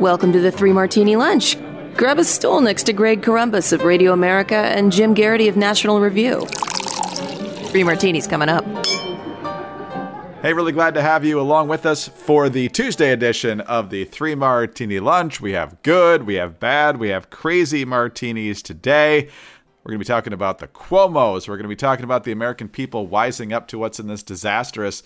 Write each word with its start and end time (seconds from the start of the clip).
Welcome 0.00 0.32
to 0.32 0.40
the 0.40 0.50
Three 0.50 0.72
Martini 0.72 1.14
Lunch. 1.14 1.56
Grab 1.96 2.18
a 2.18 2.24
stool 2.24 2.60
next 2.60 2.82
to 2.84 2.92
Greg 2.92 3.22
Corombos 3.22 3.72
of 3.72 3.84
Radio 3.84 4.12
America 4.12 4.56
and 4.56 4.90
Jim 4.90 5.14
Geraghty 5.14 5.46
of 5.46 5.56
National 5.56 6.00
Review. 6.00 6.44
Three 7.68 7.84
Martinis 7.84 8.26
coming 8.26 8.48
up. 8.48 8.64
Hey, 10.42 10.52
really 10.52 10.72
glad 10.72 10.94
to 10.94 11.00
have 11.00 11.24
you 11.24 11.40
along 11.40 11.68
with 11.68 11.86
us 11.86 12.08
for 12.08 12.48
the 12.48 12.68
Tuesday 12.70 13.12
edition 13.12 13.60
of 13.60 13.90
the 13.90 14.04
Three 14.06 14.34
Martini 14.34 14.98
Lunch. 14.98 15.40
We 15.40 15.52
have 15.52 15.80
good, 15.82 16.24
we 16.24 16.34
have 16.34 16.58
bad, 16.58 16.96
we 16.96 17.10
have 17.10 17.30
crazy 17.30 17.84
martinis 17.84 18.62
today. 18.62 19.28
We're 19.84 19.90
going 19.90 20.00
to 20.00 20.04
be 20.04 20.12
talking 20.12 20.32
about 20.32 20.58
the 20.58 20.66
Cuomos. 20.66 21.46
We're 21.46 21.56
going 21.56 21.64
to 21.64 21.68
be 21.68 21.76
talking 21.76 22.04
about 22.04 22.24
the 22.24 22.32
American 22.32 22.68
people 22.68 23.06
wising 23.06 23.52
up 23.52 23.68
to 23.68 23.78
what's 23.78 24.00
in 24.00 24.08
this 24.08 24.24
disastrous 24.24 25.04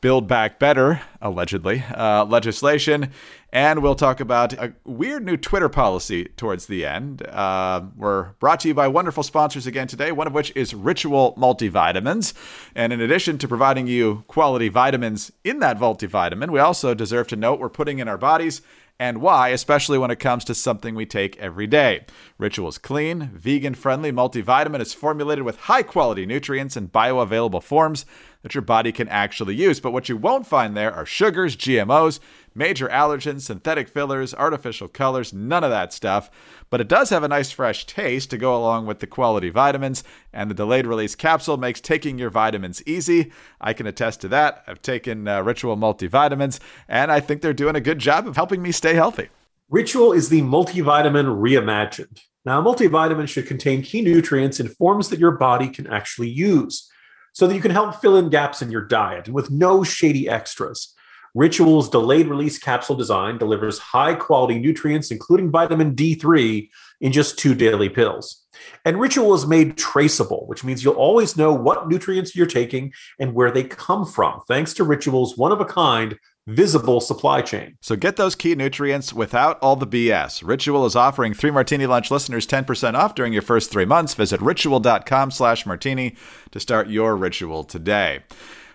Build 0.00 0.28
Back 0.28 0.58
Better, 0.58 1.00
allegedly, 1.20 1.82
uh, 1.94 2.24
legislation. 2.24 3.10
And 3.52 3.82
we'll 3.82 3.94
talk 3.94 4.20
about 4.20 4.52
a 4.52 4.74
weird 4.84 5.24
new 5.24 5.36
Twitter 5.36 5.68
policy 5.68 6.26
towards 6.36 6.66
the 6.66 6.84
end. 6.84 7.26
Uh, 7.26 7.82
we're 7.96 8.32
brought 8.40 8.60
to 8.60 8.68
you 8.68 8.74
by 8.74 8.88
wonderful 8.88 9.22
sponsors 9.22 9.66
again 9.66 9.86
today, 9.86 10.12
one 10.12 10.26
of 10.26 10.34
which 10.34 10.52
is 10.54 10.74
Ritual 10.74 11.34
Multivitamins. 11.36 12.34
And 12.74 12.92
in 12.92 13.00
addition 13.00 13.38
to 13.38 13.48
providing 13.48 13.86
you 13.86 14.24
quality 14.26 14.68
vitamins 14.68 15.32
in 15.42 15.60
that 15.60 15.78
multivitamin, 15.78 16.50
we 16.50 16.60
also 16.60 16.92
deserve 16.92 17.28
to 17.28 17.36
note 17.36 17.58
we're 17.58 17.68
putting 17.68 17.98
in 17.98 18.08
our 18.08 18.18
bodies 18.18 18.62
and 18.98 19.20
why, 19.20 19.48
especially 19.50 19.98
when 19.98 20.10
it 20.10 20.18
comes 20.18 20.44
to 20.44 20.54
something 20.54 20.94
we 20.94 21.06
take 21.06 21.36
every 21.38 21.66
day. 21.66 22.04
Ritual's 22.38 22.78
clean, 22.78 23.30
vegan 23.34 23.74
friendly 23.74 24.10
multivitamin 24.10 24.80
is 24.80 24.94
formulated 24.94 25.44
with 25.44 25.60
high 25.60 25.82
quality 25.82 26.24
nutrients 26.24 26.76
in 26.76 26.88
bioavailable 26.88 27.62
forms 27.62 28.06
that 28.42 28.54
your 28.54 28.62
body 28.62 28.92
can 28.92 29.08
actually 29.08 29.54
use. 29.54 29.80
But 29.80 29.92
what 29.92 30.08
you 30.08 30.16
won't 30.16 30.46
find 30.46 30.76
there 30.76 30.92
are 30.92 31.06
sugars, 31.06 31.56
GMOs, 31.56 32.20
major 32.54 32.88
allergens, 32.88 33.42
synthetic 33.42 33.88
fillers, 33.88 34.34
artificial 34.34 34.88
colors, 34.88 35.32
none 35.32 35.62
of 35.62 35.70
that 35.70 35.92
stuff. 35.92 36.30
But 36.70 36.80
it 36.80 36.88
does 36.88 37.10
have 37.10 37.22
a 37.22 37.28
nice 37.28 37.50
fresh 37.50 37.86
taste 37.86 38.30
to 38.30 38.38
go 38.38 38.56
along 38.56 38.86
with 38.86 39.00
the 39.00 39.06
quality 39.06 39.50
vitamins, 39.50 40.02
and 40.32 40.50
the 40.50 40.54
delayed 40.54 40.86
release 40.86 41.14
capsule 41.14 41.56
makes 41.56 41.80
taking 41.80 42.18
your 42.18 42.30
vitamins 42.30 42.82
easy. 42.86 43.30
I 43.60 43.72
can 43.72 43.86
attest 43.86 44.20
to 44.22 44.28
that. 44.28 44.64
I've 44.66 44.82
taken 44.82 45.28
uh, 45.28 45.42
Ritual 45.42 45.76
multivitamins, 45.76 46.58
and 46.88 47.12
I 47.12 47.20
think 47.20 47.42
they're 47.42 47.52
doing 47.52 47.76
a 47.76 47.80
good 47.80 47.98
job 47.98 48.26
of 48.26 48.36
helping 48.36 48.62
me 48.62 48.72
stay 48.72 48.94
healthy. 48.94 49.28
Ritual 49.68 50.12
is 50.12 50.28
the 50.28 50.42
multivitamin 50.42 51.40
reimagined. 51.40 52.20
Now, 52.44 52.62
multivitamin 52.62 53.26
should 53.26 53.48
contain 53.48 53.82
key 53.82 54.00
nutrients 54.00 54.60
in 54.60 54.68
forms 54.68 55.08
that 55.08 55.18
your 55.18 55.32
body 55.32 55.68
can 55.68 55.88
actually 55.88 56.28
use 56.28 56.88
so 57.36 57.46
that 57.46 57.54
you 57.54 57.60
can 57.60 57.70
help 57.70 58.00
fill 58.00 58.16
in 58.16 58.30
gaps 58.30 58.62
in 58.62 58.70
your 58.70 58.86
diet 58.86 59.26
and 59.26 59.34
with 59.34 59.50
no 59.50 59.84
shady 59.84 60.26
extras. 60.26 60.94
Ritual's 61.34 61.90
delayed 61.90 62.28
release 62.28 62.58
capsule 62.58 62.96
design 62.96 63.36
delivers 63.36 63.78
high 63.78 64.14
quality 64.14 64.58
nutrients, 64.58 65.10
including 65.10 65.50
vitamin 65.50 65.94
D3, 65.94 66.70
in 67.02 67.12
just 67.12 67.38
two 67.38 67.54
daily 67.54 67.90
pills. 67.90 68.46
And 68.86 68.98
Ritual 68.98 69.34
is 69.34 69.46
made 69.46 69.76
traceable, 69.76 70.46
which 70.46 70.64
means 70.64 70.82
you'll 70.82 70.94
always 70.94 71.36
know 71.36 71.52
what 71.52 71.88
nutrients 71.88 72.34
you're 72.34 72.46
taking 72.46 72.94
and 73.20 73.34
where 73.34 73.50
they 73.50 73.64
come 73.64 74.06
from, 74.06 74.40
thanks 74.48 74.72
to 74.72 74.84
Ritual's 74.84 75.36
one 75.36 75.52
of 75.52 75.60
a 75.60 75.66
kind 75.66 76.18
visible 76.46 77.00
supply 77.00 77.42
chain. 77.42 77.76
So 77.80 77.96
get 77.96 78.16
those 78.16 78.34
key 78.34 78.54
nutrients 78.54 79.12
without 79.12 79.58
all 79.60 79.76
the 79.76 79.86
BS. 79.86 80.46
Ritual 80.46 80.86
is 80.86 80.94
offering 80.94 81.34
3 81.34 81.50
Martini 81.50 81.86
Lunch 81.86 82.10
listeners 82.10 82.46
10% 82.46 82.94
off 82.94 83.14
during 83.14 83.32
your 83.32 83.42
first 83.42 83.70
3 83.70 83.84
months. 83.84 84.14
Visit 84.14 84.40
ritual.com/martini 84.40 86.14
to 86.50 86.60
start 86.60 86.88
your 86.88 87.16
ritual 87.16 87.64
today. 87.64 88.20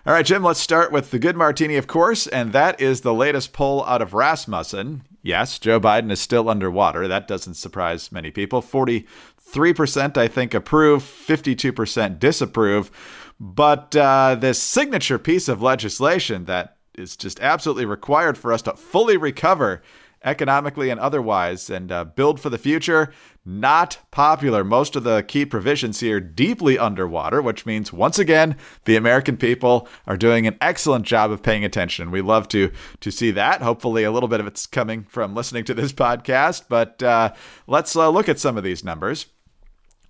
All 0.04 0.12
right, 0.12 0.26
Jim, 0.26 0.42
let's 0.42 0.58
start 0.58 0.90
with 0.90 1.12
the 1.12 1.20
good 1.20 1.36
martini, 1.36 1.76
of 1.76 1.86
course, 1.86 2.26
and 2.26 2.52
that 2.52 2.80
is 2.80 3.02
the 3.02 3.14
latest 3.14 3.52
poll 3.52 3.84
out 3.84 4.02
of 4.02 4.14
Rasmussen. 4.14 5.02
Yes, 5.22 5.60
Joe 5.60 5.78
Biden 5.78 6.10
is 6.10 6.18
still 6.18 6.48
underwater. 6.48 7.06
That 7.06 7.28
doesn't 7.28 7.54
surprise 7.54 8.10
many 8.10 8.32
people. 8.32 8.60
43%, 8.60 10.16
I 10.16 10.26
think, 10.26 10.54
approve, 10.54 11.04
52% 11.04 12.18
disapprove. 12.18 12.90
But 13.38 13.94
uh, 13.94 14.34
this 14.34 14.60
signature 14.60 15.20
piece 15.20 15.48
of 15.48 15.62
legislation 15.62 16.46
that 16.46 16.78
is 16.94 17.16
just 17.16 17.40
absolutely 17.40 17.84
required 17.84 18.36
for 18.36 18.52
us 18.52 18.62
to 18.62 18.74
fully 18.74 19.16
recover 19.16 19.82
economically 20.24 20.90
and 20.90 21.00
otherwise, 21.00 21.68
and 21.68 21.90
uh, 21.90 22.04
build 22.04 22.40
for 22.40 22.50
the 22.50 22.58
future. 22.58 23.12
Not 23.44 23.98
popular. 24.10 24.62
Most 24.62 24.94
of 24.94 25.02
the 25.02 25.22
key 25.22 25.44
provisions 25.44 26.00
here 26.00 26.20
deeply 26.20 26.78
underwater, 26.78 27.42
which 27.42 27.66
means 27.66 27.92
once 27.92 28.18
again 28.18 28.56
the 28.84 28.94
American 28.94 29.36
people 29.36 29.88
are 30.06 30.16
doing 30.16 30.46
an 30.46 30.56
excellent 30.60 31.04
job 31.04 31.32
of 31.32 31.42
paying 31.42 31.64
attention. 31.64 32.10
We 32.12 32.20
love 32.20 32.46
to 32.48 32.70
to 33.00 33.10
see 33.10 33.32
that. 33.32 33.62
Hopefully, 33.62 34.04
a 34.04 34.12
little 34.12 34.28
bit 34.28 34.40
of 34.40 34.46
it's 34.46 34.66
coming 34.66 35.04
from 35.04 35.34
listening 35.34 35.64
to 35.64 35.74
this 35.74 35.92
podcast. 35.92 36.64
But 36.68 37.02
uh, 37.02 37.32
let's 37.66 37.96
uh, 37.96 38.08
look 38.10 38.28
at 38.28 38.38
some 38.38 38.56
of 38.56 38.64
these 38.64 38.84
numbers. 38.84 39.26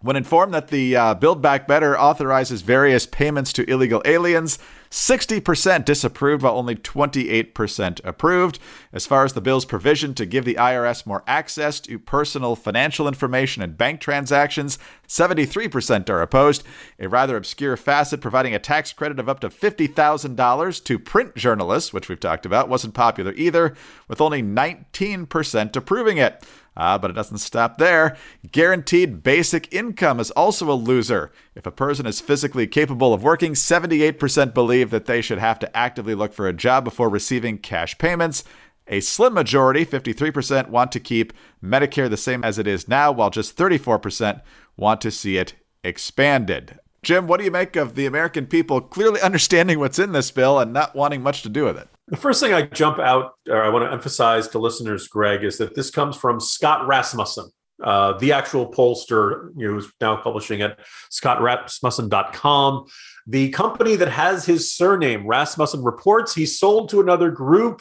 When 0.00 0.16
informed 0.16 0.52
that 0.52 0.68
the 0.68 0.96
uh, 0.96 1.14
Build 1.14 1.40
Back 1.40 1.68
Better 1.68 1.98
authorizes 1.98 2.62
various 2.62 3.06
payments 3.06 3.52
to 3.52 3.70
illegal 3.70 4.02
aliens, 4.04 4.58
60% 4.92 5.86
disapproved, 5.86 6.42
while 6.42 6.58
only 6.58 6.76
28% 6.76 8.00
approved. 8.04 8.58
As 8.92 9.06
far 9.06 9.24
as 9.24 9.32
the 9.32 9.40
bill's 9.40 9.64
provision 9.64 10.12
to 10.14 10.26
give 10.26 10.44
the 10.44 10.56
IRS 10.56 11.06
more 11.06 11.24
access 11.26 11.80
to 11.80 11.98
personal 11.98 12.54
financial 12.54 13.08
information 13.08 13.62
and 13.62 13.78
bank 13.78 14.02
transactions, 14.02 14.78
73% 15.08 16.10
are 16.10 16.20
opposed. 16.20 16.62
A 16.98 17.08
rather 17.08 17.38
obscure 17.38 17.78
facet 17.78 18.20
providing 18.20 18.54
a 18.54 18.58
tax 18.58 18.92
credit 18.92 19.18
of 19.18 19.30
up 19.30 19.40
to 19.40 19.48
$50,000 19.48 20.84
to 20.84 20.98
print 20.98 21.36
journalists, 21.36 21.94
which 21.94 22.10
we've 22.10 22.20
talked 22.20 22.44
about, 22.44 22.68
wasn't 22.68 22.92
popular 22.92 23.32
either, 23.32 23.74
with 24.08 24.20
only 24.20 24.42
19% 24.42 25.74
approving 25.74 26.18
it. 26.18 26.44
Uh, 26.76 26.96
but 26.96 27.10
it 27.10 27.14
doesn't 27.14 27.38
stop 27.38 27.76
there. 27.76 28.16
Guaranteed 28.50 29.22
basic 29.22 29.72
income 29.72 30.18
is 30.18 30.30
also 30.30 30.70
a 30.70 30.74
loser. 30.74 31.30
If 31.54 31.66
a 31.66 31.70
person 31.70 32.06
is 32.06 32.20
physically 32.20 32.66
capable 32.66 33.12
of 33.12 33.22
working, 33.22 33.52
78% 33.52 34.54
believe 34.54 34.90
that 34.90 35.06
they 35.06 35.20
should 35.20 35.38
have 35.38 35.58
to 35.58 35.76
actively 35.76 36.14
look 36.14 36.32
for 36.32 36.48
a 36.48 36.54
job 36.54 36.84
before 36.84 37.10
receiving 37.10 37.58
cash 37.58 37.98
payments. 37.98 38.42
A 38.88 39.00
slim 39.00 39.34
majority, 39.34 39.84
53%, 39.84 40.68
want 40.68 40.92
to 40.92 41.00
keep 41.00 41.32
Medicare 41.62 42.10
the 42.10 42.16
same 42.16 42.42
as 42.42 42.58
it 42.58 42.66
is 42.66 42.88
now, 42.88 43.12
while 43.12 43.30
just 43.30 43.56
34% 43.56 44.40
want 44.76 45.00
to 45.02 45.10
see 45.10 45.36
it 45.36 45.54
expanded. 45.84 46.78
Jim, 47.02 47.26
what 47.26 47.38
do 47.38 47.44
you 47.44 47.50
make 47.50 47.76
of 47.76 47.94
the 47.94 48.06
American 48.06 48.46
people 48.46 48.80
clearly 48.80 49.20
understanding 49.22 49.78
what's 49.78 49.98
in 49.98 50.12
this 50.12 50.30
bill 50.30 50.58
and 50.58 50.72
not 50.72 50.94
wanting 50.94 51.22
much 51.22 51.42
to 51.42 51.48
do 51.48 51.64
with 51.64 51.76
it? 51.76 51.88
The 52.12 52.18
first 52.18 52.40
thing 52.40 52.52
I 52.52 52.60
jump 52.60 52.98
out, 52.98 53.32
or 53.48 53.64
I 53.64 53.70
want 53.70 53.86
to 53.86 53.90
emphasize 53.90 54.46
to 54.48 54.58
listeners, 54.58 55.08
Greg, 55.08 55.44
is 55.44 55.56
that 55.56 55.74
this 55.74 55.88
comes 55.88 56.14
from 56.14 56.40
Scott 56.40 56.86
Rasmussen, 56.86 57.50
uh, 57.82 58.18
the 58.18 58.32
actual 58.34 58.70
pollster 58.70 59.48
you 59.56 59.66
know, 59.66 59.72
who's 59.72 59.90
now 59.98 60.16
publishing 60.16 60.60
at 60.60 60.78
scottrasmussen.com. 61.10 62.84
The 63.26 63.48
company 63.48 63.96
that 63.96 64.10
has 64.10 64.44
his 64.44 64.74
surname, 64.74 65.26
Rasmussen 65.26 65.82
Reports, 65.82 66.34
he 66.34 66.44
sold 66.44 66.90
to 66.90 67.00
another 67.00 67.30
group 67.30 67.80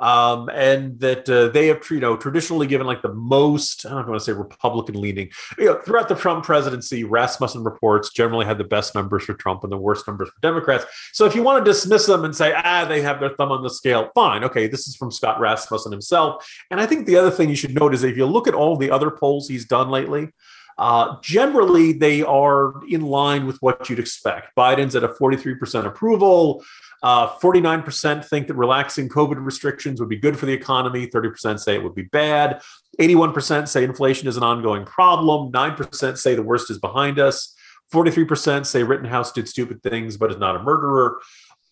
um, 0.00 0.48
and 0.48 0.98
that 1.00 1.28
uh, 1.28 1.48
they 1.48 1.68
have 1.68 1.82
you 1.90 2.00
know 2.00 2.16
traditionally 2.16 2.66
given 2.66 2.86
like 2.86 3.02
the 3.02 3.12
most 3.12 3.86
I 3.86 3.90
don't 3.90 4.08
want 4.08 4.20
to 4.20 4.24
say 4.24 4.32
Republican 4.32 5.00
leaning. 5.00 5.30
You 5.58 5.66
know, 5.66 5.74
throughout 5.80 6.08
the 6.08 6.14
Trump 6.14 6.44
presidency, 6.44 7.04
Rasmussen 7.04 7.62
reports 7.62 8.10
generally 8.10 8.46
had 8.46 8.58
the 8.58 8.64
best 8.64 8.94
numbers 8.94 9.24
for 9.24 9.34
Trump 9.34 9.62
and 9.62 9.70
the 9.70 9.78
worst 9.78 10.06
numbers 10.06 10.30
for 10.30 10.40
Democrats. 10.40 10.86
So 11.12 11.26
if 11.26 11.34
you 11.34 11.42
want 11.42 11.64
to 11.64 11.70
dismiss 11.70 12.06
them 12.06 12.24
and 12.24 12.34
say 12.34 12.52
ah 12.56 12.84
they 12.86 13.02
have 13.02 13.20
their 13.20 13.30
thumb 13.30 13.52
on 13.52 13.62
the 13.62 13.70
scale, 13.70 14.10
fine, 14.14 14.42
okay, 14.44 14.66
this 14.66 14.88
is 14.88 14.96
from 14.96 15.10
Scott 15.10 15.38
Rasmussen 15.38 15.92
himself. 15.92 16.50
And 16.70 16.80
I 16.80 16.86
think 16.86 17.06
the 17.06 17.16
other 17.16 17.30
thing 17.30 17.50
you 17.50 17.56
should 17.56 17.74
note 17.74 17.94
is 17.94 18.02
if 18.02 18.16
you 18.16 18.26
look 18.26 18.48
at 18.48 18.54
all 18.54 18.76
the 18.76 18.90
other 18.90 19.10
polls 19.10 19.48
he's 19.48 19.66
done 19.66 19.90
lately. 19.90 20.30
Uh, 20.78 21.16
generally, 21.20 21.92
they 21.92 22.22
are 22.22 22.72
in 22.88 23.02
line 23.02 23.46
with 23.46 23.58
what 23.60 23.90
you'd 23.90 23.98
expect. 23.98 24.56
Biden's 24.56 24.96
at 24.96 25.04
a 25.04 25.08
43% 25.08 25.84
approval. 25.84 26.64
Uh, 27.02 27.28
49% 27.38 28.24
think 28.24 28.46
that 28.48 28.54
relaxing 28.54 29.08
COVID 29.08 29.44
restrictions 29.44 30.00
would 30.00 30.08
be 30.08 30.18
good 30.18 30.38
for 30.38 30.46
the 30.46 30.52
economy. 30.52 31.06
30% 31.06 31.58
say 31.58 31.74
it 31.74 31.82
would 31.82 31.94
be 31.94 32.02
bad. 32.02 32.60
81% 33.00 33.68
say 33.68 33.84
inflation 33.84 34.28
is 34.28 34.36
an 34.36 34.42
ongoing 34.42 34.84
problem. 34.84 35.50
9% 35.50 36.18
say 36.18 36.34
the 36.34 36.42
worst 36.42 36.70
is 36.70 36.78
behind 36.78 37.18
us. 37.18 37.54
43% 37.92 38.66
say 38.66 38.82
Rittenhouse 38.82 39.32
did 39.32 39.48
stupid 39.48 39.82
things 39.82 40.16
but 40.16 40.30
is 40.30 40.38
not 40.38 40.56
a 40.56 40.62
murderer. 40.62 41.20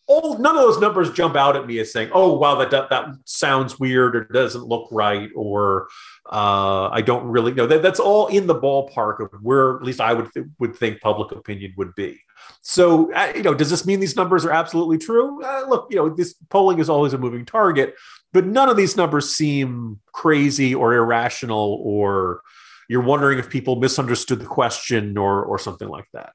All, 0.08 0.38
none 0.38 0.56
of 0.56 0.62
those 0.62 0.81
numbers 0.81 1.12
jump 1.12 1.37
out 1.37 1.55
at 1.55 1.66
me 1.66 1.78
as 1.81 1.93
saying, 1.93 2.10
"Oh, 2.12 2.32
wow, 2.32 2.55
that 2.56 2.70
that, 2.70 2.88
that 2.88 3.08
sounds 3.25 3.78
weird 3.78 4.16
or 4.16 4.25
doesn't 4.25 4.64
look 4.64 4.88
right," 4.90 5.28
or 5.37 5.88
uh, 6.31 6.88
I 6.88 7.02
don't 7.02 7.26
really 7.26 7.52
know. 7.52 7.66
That, 7.66 7.82
that's 7.82 8.00
all 8.00 8.26
in 8.28 8.46
the 8.46 8.58
ballpark 8.58 9.20
of 9.20 9.28
where, 9.43 9.76
at 9.76 9.82
least 9.82 10.00
I 10.00 10.14
would 10.14 10.32
th- 10.32 10.46
would 10.58 10.75
think 10.76 11.00
public 11.00 11.32
opinion 11.32 11.75
would 11.76 11.94
be. 11.94 12.19
So, 12.62 13.12
uh, 13.12 13.32
you 13.37 13.43
know, 13.43 13.55
does 13.55 13.70
this 13.70 13.87
mean 13.87 14.00
these 14.00 14.16
numbers 14.16 14.44
are 14.44 14.50
absolutely 14.50 14.99
true? 14.99 15.44
Uh, 15.44 15.66
look, 15.69 15.88
you 15.90 15.96
know, 15.96 16.08
this 16.08 16.34
polling 16.49 16.78
is 16.78 16.88
always 16.88 17.12
a 17.12 17.19
moving 17.19 17.44
target, 17.44 17.94
but 18.32 18.46
none 18.46 18.69
of 18.69 18.76
these 18.76 18.96
numbers 18.96 19.34
seem 19.34 20.00
crazy 20.12 20.75
or 20.75 20.94
irrational, 20.94 21.81
or 21.82 22.43
you're 22.88 23.02
wondering 23.02 23.38
if 23.38 23.50
people 23.50 23.76
misunderstood 23.76 24.40
the 24.40 24.46
question 24.46 25.19
or 25.19 25.44
or 25.44 25.58
something 25.58 25.88
like 25.88 26.08
that. 26.14 26.32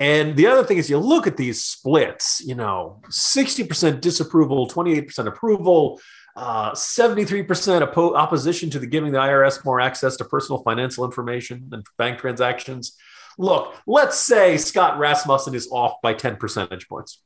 And 0.00 0.36
the 0.36 0.46
other 0.46 0.62
thing 0.62 0.78
is, 0.78 0.88
you 0.88 0.98
look 0.98 1.26
at 1.26 1.36
these 1.36 1.64
splits, 1.64 2.40
you 2.44 2.54
know, 2.54 3.00
60% 3.08 4.00
disapproval, 4.00 4.68
28% 4.68 5.26
approval, 5.26 6.00
uh, 6.36 6.70
73% 6.70 7.46
oppo- 7.82 8.16
opposition 8.16 8.70
to 8.70 8.78
the 8.78 8.86
giving 8.86 9.10
the 9.10 9.18
IRS 9.18 9.64
more 9.64 9.80
access 9.80 10.16
to 10.18 10.24
personal 10.24 10.62
financial 10.62 11.04
information 11.04 11.68
and 11.72 11.84
bank 11.96 12.20
transactions. 12.20 12.96
Look, 13.38 13.74
let's 13.88 14.18
say 14.18 14.56
Scott 14.56 14.98
Rasmussen 14.98 15.54
is 15.54 15.68
off 15.72 15.94
by 16.00 16.14
10 16.14 16.36
percentage 16.36 16.88
points. 16.88 17.20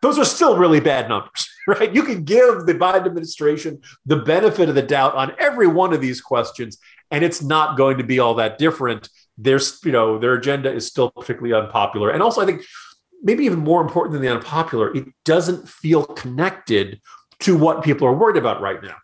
Those 0.00 0.18
are 0.18 0.24
still 0.24 0.56
really 0.56 0.80
bad 0.80 1.10
numbers, 1.10 1.48
right? 1.66 1.94
You 1.94 2.04
can 2.04 2.24
give 2.24 2.64
the 2.64 2.74
Biden 2.74 3.06
administration 3.06 3.82
the 4.06 4.16
benefit 4.16 4.70
of 4.70 4.74
the 4.74 4.82
doubt 4.82 5.14
on 5.14 5.32
every 5.38 5.66
one 5.66 5.92
of 5.92 6.00
these 6.00 6.22
questions, 6.22 6.78
and 7.10 7.22
it's 7.22 7.42
not 7.42 7.76
going 7.76 7.98
to 7.98 8.04
be 8.04 8.18
all 8.18 8.34
that 8.36 8.56
different 8.56 9.10
there's 9.36 9.80
you 9.84 9.92
know 9.92 10.18
their 10.18 10.34
agenda 10.34 10.72
is 10.72 10.86
still 10.86 11.10
particularly 11.10 11.54
unpopular. 11.54 12.10
And 12.10 12.22
also 12.22 12.40
i 12.40 12.46
think 12.46 12.62
maybe 13.22 13.44
even 13.44 13.58
more 13.58 13.80
important 13.80 14.12
than 14.12 14.22
the 14.22 14.32
unpopular 14.32 14.94
it 14.94 15.06
doesn't 15.24 15.68
feel 15.68 16.04
connected 16.04 17.00
to 17.40 17.56
what 17.56 17.82
people 17.82 18.06
are 18.06 18.14
worried 18.14 18.36
about 18.36 18.60
right 18.60 18.82
now. 18.82 18.96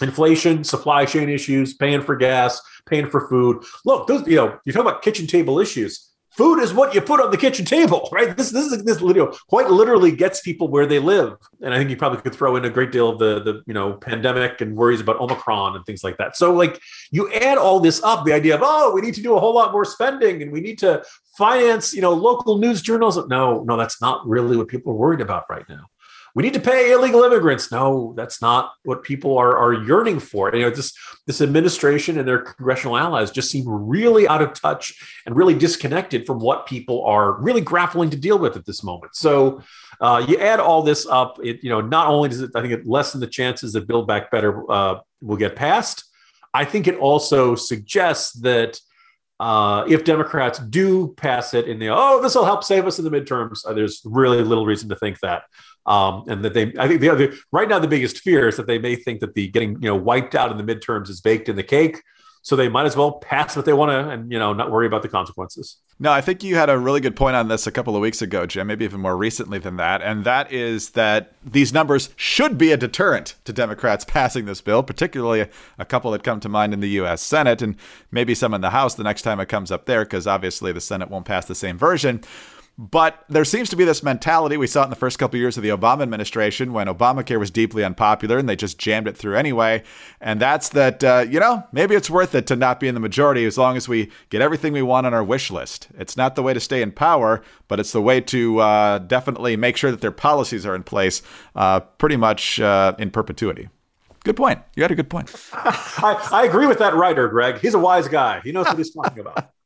Inflation 0.00 0.64
supply 0.64 1.04
chain 1.04 1.28
issues 1.28 1.74
paying 1.74 2.00
for 2.02 2.16
gas 2.16 2.60
paying 2.86 3.08
for 3.08 3.28
food. 3.28 3.64
Look 3.84 4.06
those 4.06 4.26
you 4.26 4.36
know 4.36 4.58
you 4.64 4.72
talk 4.72 4.82
about 4.82 5.02
kitchen 5.02 5.26
table 5.26 5.58
issues 5.58 6.09
food 6.30 6.60
is 6.60 6.72
what 6.72 6.94
you 6.94 7.00
put 7.00 7.20
on 7.20 7.30
the 7.30 7.36
kitchen 7.36 7.64
table, 7.64 8.08
right? 8.12 8.36
This 8.36 8.50
this 8.50 8.72
is 8.72 8.84
this 8.84 9.00
video 9.00 9.32
quite 9.48 9.70
literally 9.70 10.12
gets 10.12 10.40
people 10.40 10.68
where 10.68 10.86
they 10.86 10.98
live, 10.98 11.36
and 11.62 11.74
I 11.74 11.78
think 11.78 11.90
you 11.90 11.96
probably 11.96 12.20
could 12.20 12.34
throw 12.34 12.56
in 12.56 12.64
a 12.64 12.70
great 12.70 12.92
deal 12.92 13.08
of 13.08 13.18
the 13.18 13.42
the 13.42 13.62
you 13.66 13.74
know 13.74 13.94
pandemic 13.94 14.60
and 14.60 14.76
worries 14.76 15.00
about 15.00 15.20
Omicron 15.20 15.76
and 15.76 15.84
things 15.84 16.02
like 16.02 16.16
that. 16.18 16.36
So 16.36 16.52
like 16.52 16.80
you 17.10 17.32
add 17.32 17.58
all 17.58 17.80
this 17.80 18.02
up, 18.02 18.24
the 18.24 18.32
idea 18.32 18.54
of 18.54 18.60
oh 18.62 18.92
we 18.94 19.00
need 19.00 19.14
to 19.14 19.22
do 19.22 19.36
a 19.36 19.40
whole 19.40 19.54
lot 19.54 19.72
more 19.72 19.84
spending 19.84 20.42
and 20.42 20.52
we 20.52 20.60
need 20.60 20.78
to 20.78 21.02
finance 21.36 21.92
you 21.92 22.00
know 22.00 22.12
local 22.12 22.58
news 22.58 22.82
journals. 22.82 23.18
No, 23.28 23.62
no, 23.64 23.76
that's 23.76 24.00
not 24.00 24.26
really 24.26 24.56
what 24.56 24.68
people 24.68 24.92
are 24.92 24.96
worried 24.96 25.20
about 25.20 25.44
right 25.50 25.68
now 25.68 25.89
we 26.34 26.42
need 26.42 26.54
to 26.54 26.60
pay 26.60 26.92
illegal 26.92 27.22
immigrants. 27.22 27.72
No, 27.72 28.14
that's 28.16 28.40
not 28.40 28.72
what 28.84 29.02
people 29.02 29.36
are, 29.36 29.56
are 29.56 29.72
yearning 29.72 30.20
for. 30.20 30.54
You 30.54 30.62
know, 30.62 30.70
this 30.70 30.92
this 31.26 31.40
administration 31.40 32.18
and 32.18 32.26
their 32.26 32.38
congressional 32.38 32.96
allies 32.96 33.30
just 33.30 33.50
seem 33.50 33.64
really 33.66 34.28
out 34.28 34.42
of 34.42 34.52
touch 34.52 34.94
and 35.26 35.36
really 35.36 35.54
disconnected 35.54 36.26
from 36.26 36.38
what 36.38 36.66
people 36.66 37.04
are 37.04 37.40
really 37.40 37.60
grappling 37.60 38.10
to 38.10 38.16
deal 38.16 38.38
with 38.38 38.56
at 38.56 38.66
this 38.66 38.82
moment. 38.82 39.14
So 39.14 39.62
uh, 40.00 40.24
you 40.26 40.38
add 40.38 40.60
all 40.60 40.82
this 40.82 41.06
up, 41.06 41.38
it 41.42 41.62
you 41.62 41.70
know 41.70 41.80
not 41.80 42.08
only 42.08 42.28
does 42.28 42.40
it 42.40 42.50
I 42.54 42.60
think 42.60 42.72
it 42.72 42.86
lessen 42.86 43.20
the 43.20 43.26
chances 43.26 43.72
that 43.72 43.86
Build 43.86 44.06
Back 44.06 44.30
Better 44.30 44.70
uh, 44.70 45.00
will 45.20 45.36
get 45.36 45.56
passed. 45.56 46.04
I 46.52 46.64
think 46.64 46.88
it 46.88 46.96
also 46.96 47.54
suggests 47.54 48.32
that 48.40 48.80
uh, 49.40 49.86
if 49.88 50.04
Democrats 50.04 50.58
do 50.58 51.14
pass 51.16 51.54
it 51.54 51.66
and 51.66 51.80
they 51.80 51.88
oh 51.88 52.20
this 52.20 52.34
will 52.34 52.44
help 52.44 52.62
save 52.62 52.86
us 52.86 52.98
in 52.98 53.06
the 53.06 53.10
midterms, 53.10 53.66
uh, 53.66 53.72
there's 53.72 54.02
really 54.04 54.42
little 54.42 54.66
reason 54.66 54.90
to 54.90 54.96
think 54.96 55.18
that. 55.20 55.44
Um, 55.86 56.24
and 56.28 56.44
that 56.44 56.52
they, 56.52 56.74
I 56.78 56.86
think 56.86 57.00
the 57.00 57.08
other 57.08 57.32
right 57.50 57.66
now 57.66 57.78
the 57.78 57.88
biggest 57.88 58.18
fear 58.18 58.48
is 58.48 58.58
that 58.58 58.66
they 58.66 58.78
may 58.78 58.96
think 58.96 59.20
that 59.20 59.32
the 59.32 59.48
getting 59.48 59.72
you 59.82 59.88
know 59.88 59.96
wiped 59.96 60.34
out 60.34 60.52
in 60.52 60.64
the 60.64 60.74
midterms 60.74 61.08
is 61.08 61.22
baked 61.22 61.48
in 61.48 61.56
the 61.56 61.62
cake, 61.62 62.02
so 62.42 62.54
they 62.54 62.68
might 62.68 62.84
as 62.84 62.96
well 62.96 63.12
pass 63.12 63.56
what 63.56 63.64
they 63.64 63.72
want 63.72 63.90
to 63.90 64.10
and 64.10 64.30
you 64.30 64.38
know 64.38 64.52
not 64.52 64.70
worry 64.70 64.86
about 64.86 65.00
the 65.00 65.08
consequences. 65.08 65.78
No, 66.02 66.10
I 66.10 66.22
think 66.22 66.42
you 66.42 66.56
had 66.56 66.70
a 66.70 66.78
really 66.78 67.00
good 67.00 67.14
point 67.14 67.36
on 67.36 67.48
this 67.48 67.66
a 67.66 67.70
couple 67.70 67.94
of 67.94 68.00
weeks 68.00 68.22
ago, 68.22 68.46
Jim, 68.46 68.68
maybe 68.68 68.86
even 68.86 69.02
more 69.02 69.18
recently 69.18 69.58
than 69.58 69.76
that, 69.76 70.00
and 70.00 70.24
that 70.24 70.50
is 70.50 70.90
that 70.90 71.34
these 71.44 71.74
numbers 71.74 72.08
should 72.16 72.56
be 72.56 72.72
a 72.72 72.78
deterrent 72.78 73.34
to 73.44 73.52
Democrats 73.52 74.06
passing 74.06 74.46
this 74.46 74.62
bill, 74.62 74.82
particularly 74.82 75.46
a, 75.78 75.84
couple 75.84 76.10
that 76.12 76.22
come 76.22 76.40
to 76.40 76.48
mind 76.48 76.72
in 76.72 76.80
the 76.80 76.88
U.S. 76.90 77.20
Senate 77.20 77.60
and 77.60 77.76
maybe 78.10 78.34
some 78.34 78.54
in 78.54 78.62
the 78.62 78.70
House 78.70 78.94
the 78.94 79.04
next 79.04 79.22
time 79.22 79.40
it 79.40 79.50
comes 79.50 79.70
up 79.70 79.84
there, 79.84 80.04
because 80.04 80.26
obviously 80.26 80.72
the 80.72 80.80
Senate 80.80 81.10
won't 81.10 81.26
pass 81.26 81.44
the 81.44 81.54
same 81.54 81.76
version. 81.76 82.22
But 82.80 83.26
there 83.28 83.44
seems 83.44 83.68
to 83.68 83.76
be 83.76 83.84
this 83.84 84.02
mentality. 84.02 84.56
We 84.56 84.66
saw 84.66 84.80
it 84.80 84.84
in 84.84 84.90
the 84.90 84.96
first 84.96 85.18
couple 85.18 85.36
of 85.36 85.40
years 85.40 85.58
of 85.58 85.62
the 85.62 85.68
Obama 85.68 86.00
administration 86.00 86.72
when 86.72 86.86
Obamacare 86.86 87.38
was 87.38 87.50
deeply 87.50 87.84
unpopular 87.84 88.38
and 88.38 88.48
they 88.48 88.56
just 88.56 88.78
jammed 88.78 89.06
it 89.06 89.18
through 89.18 89.36
anyway. 89.36 89.82
And 90.18 90.40
that's 90.40 90.70
that, 90.70 91.04
uh, 91.04 91.26
you 91.28 91.38
know, 91.40 91.62
maybe 91.72 91.94
it's 91.94 92.08
worth 92.08 92.34
it 92.34 92.46
to 92.46 92.56
not 92.56 92.80
be 92.80 92.88
in 92.88 92.94
the 92.94 93.00
majority 93.00 93.44
as 93.44 93.58
long 93.58 93.76
as 93.76 93.86
we 93.86 94.10
get 94.30 94.40
everything 94.40 94.72
we 94.72 94.80
want 94.80 95.06
on 95.06 95.12
our 95.12 95.22
wish 95.22 95.50
list. 95.50 95.88
It's 95.98 96.16
not 96.16 96.36
the 96.36 96.42
way 96.42 96.54
to 96.54 96.60
stay 96.60 96.80
in 96.80 96.90
power, 96.90 97.42
but 97.68 97.80
it's 97.80 97.92
the 97.92 98.00
way 98.00 98.18
to 98.22 98.60
uh, 98.60 98.98
definitely 99.00 99.58
make 99.58 99.76
sure 99.76 99.90
that 99.90 100.00
their 100.00 100.10
policies 100.10 100.64
are 100.64 100.74
in 100.74 100.82
place 100.82 101.20
uh, 101.54 101.80
pretty 101.80 102.16
much 102.16 102.60
uh, 102.60 102.94
in 102.98 103.10
perpetuity. 103.10 103.68
Good 104.24 104.36
point. 104.36 104.58
You 104.74 104.84
had 104.84 104.90
a 104.90 104.94
good 104.94 105.10
point. 105.10 105.34
I, 105.52 106.28
I 106.32 106.44
agree 106.46 106.66
with 106.66 106.78
that 106.78 106.94
writer, 106.94 107.28
Greg. 107.28 107.58
He's 107.58 107.74
a 107.74 107.78
wise 107.78 108.08
guy. 108.08 108.40
He 108.42 108.52
knows 108.52 108.64
what 108.64 108.78
he's 108.78 108.94
talking 108.94 109.18
about. 109.18 109.50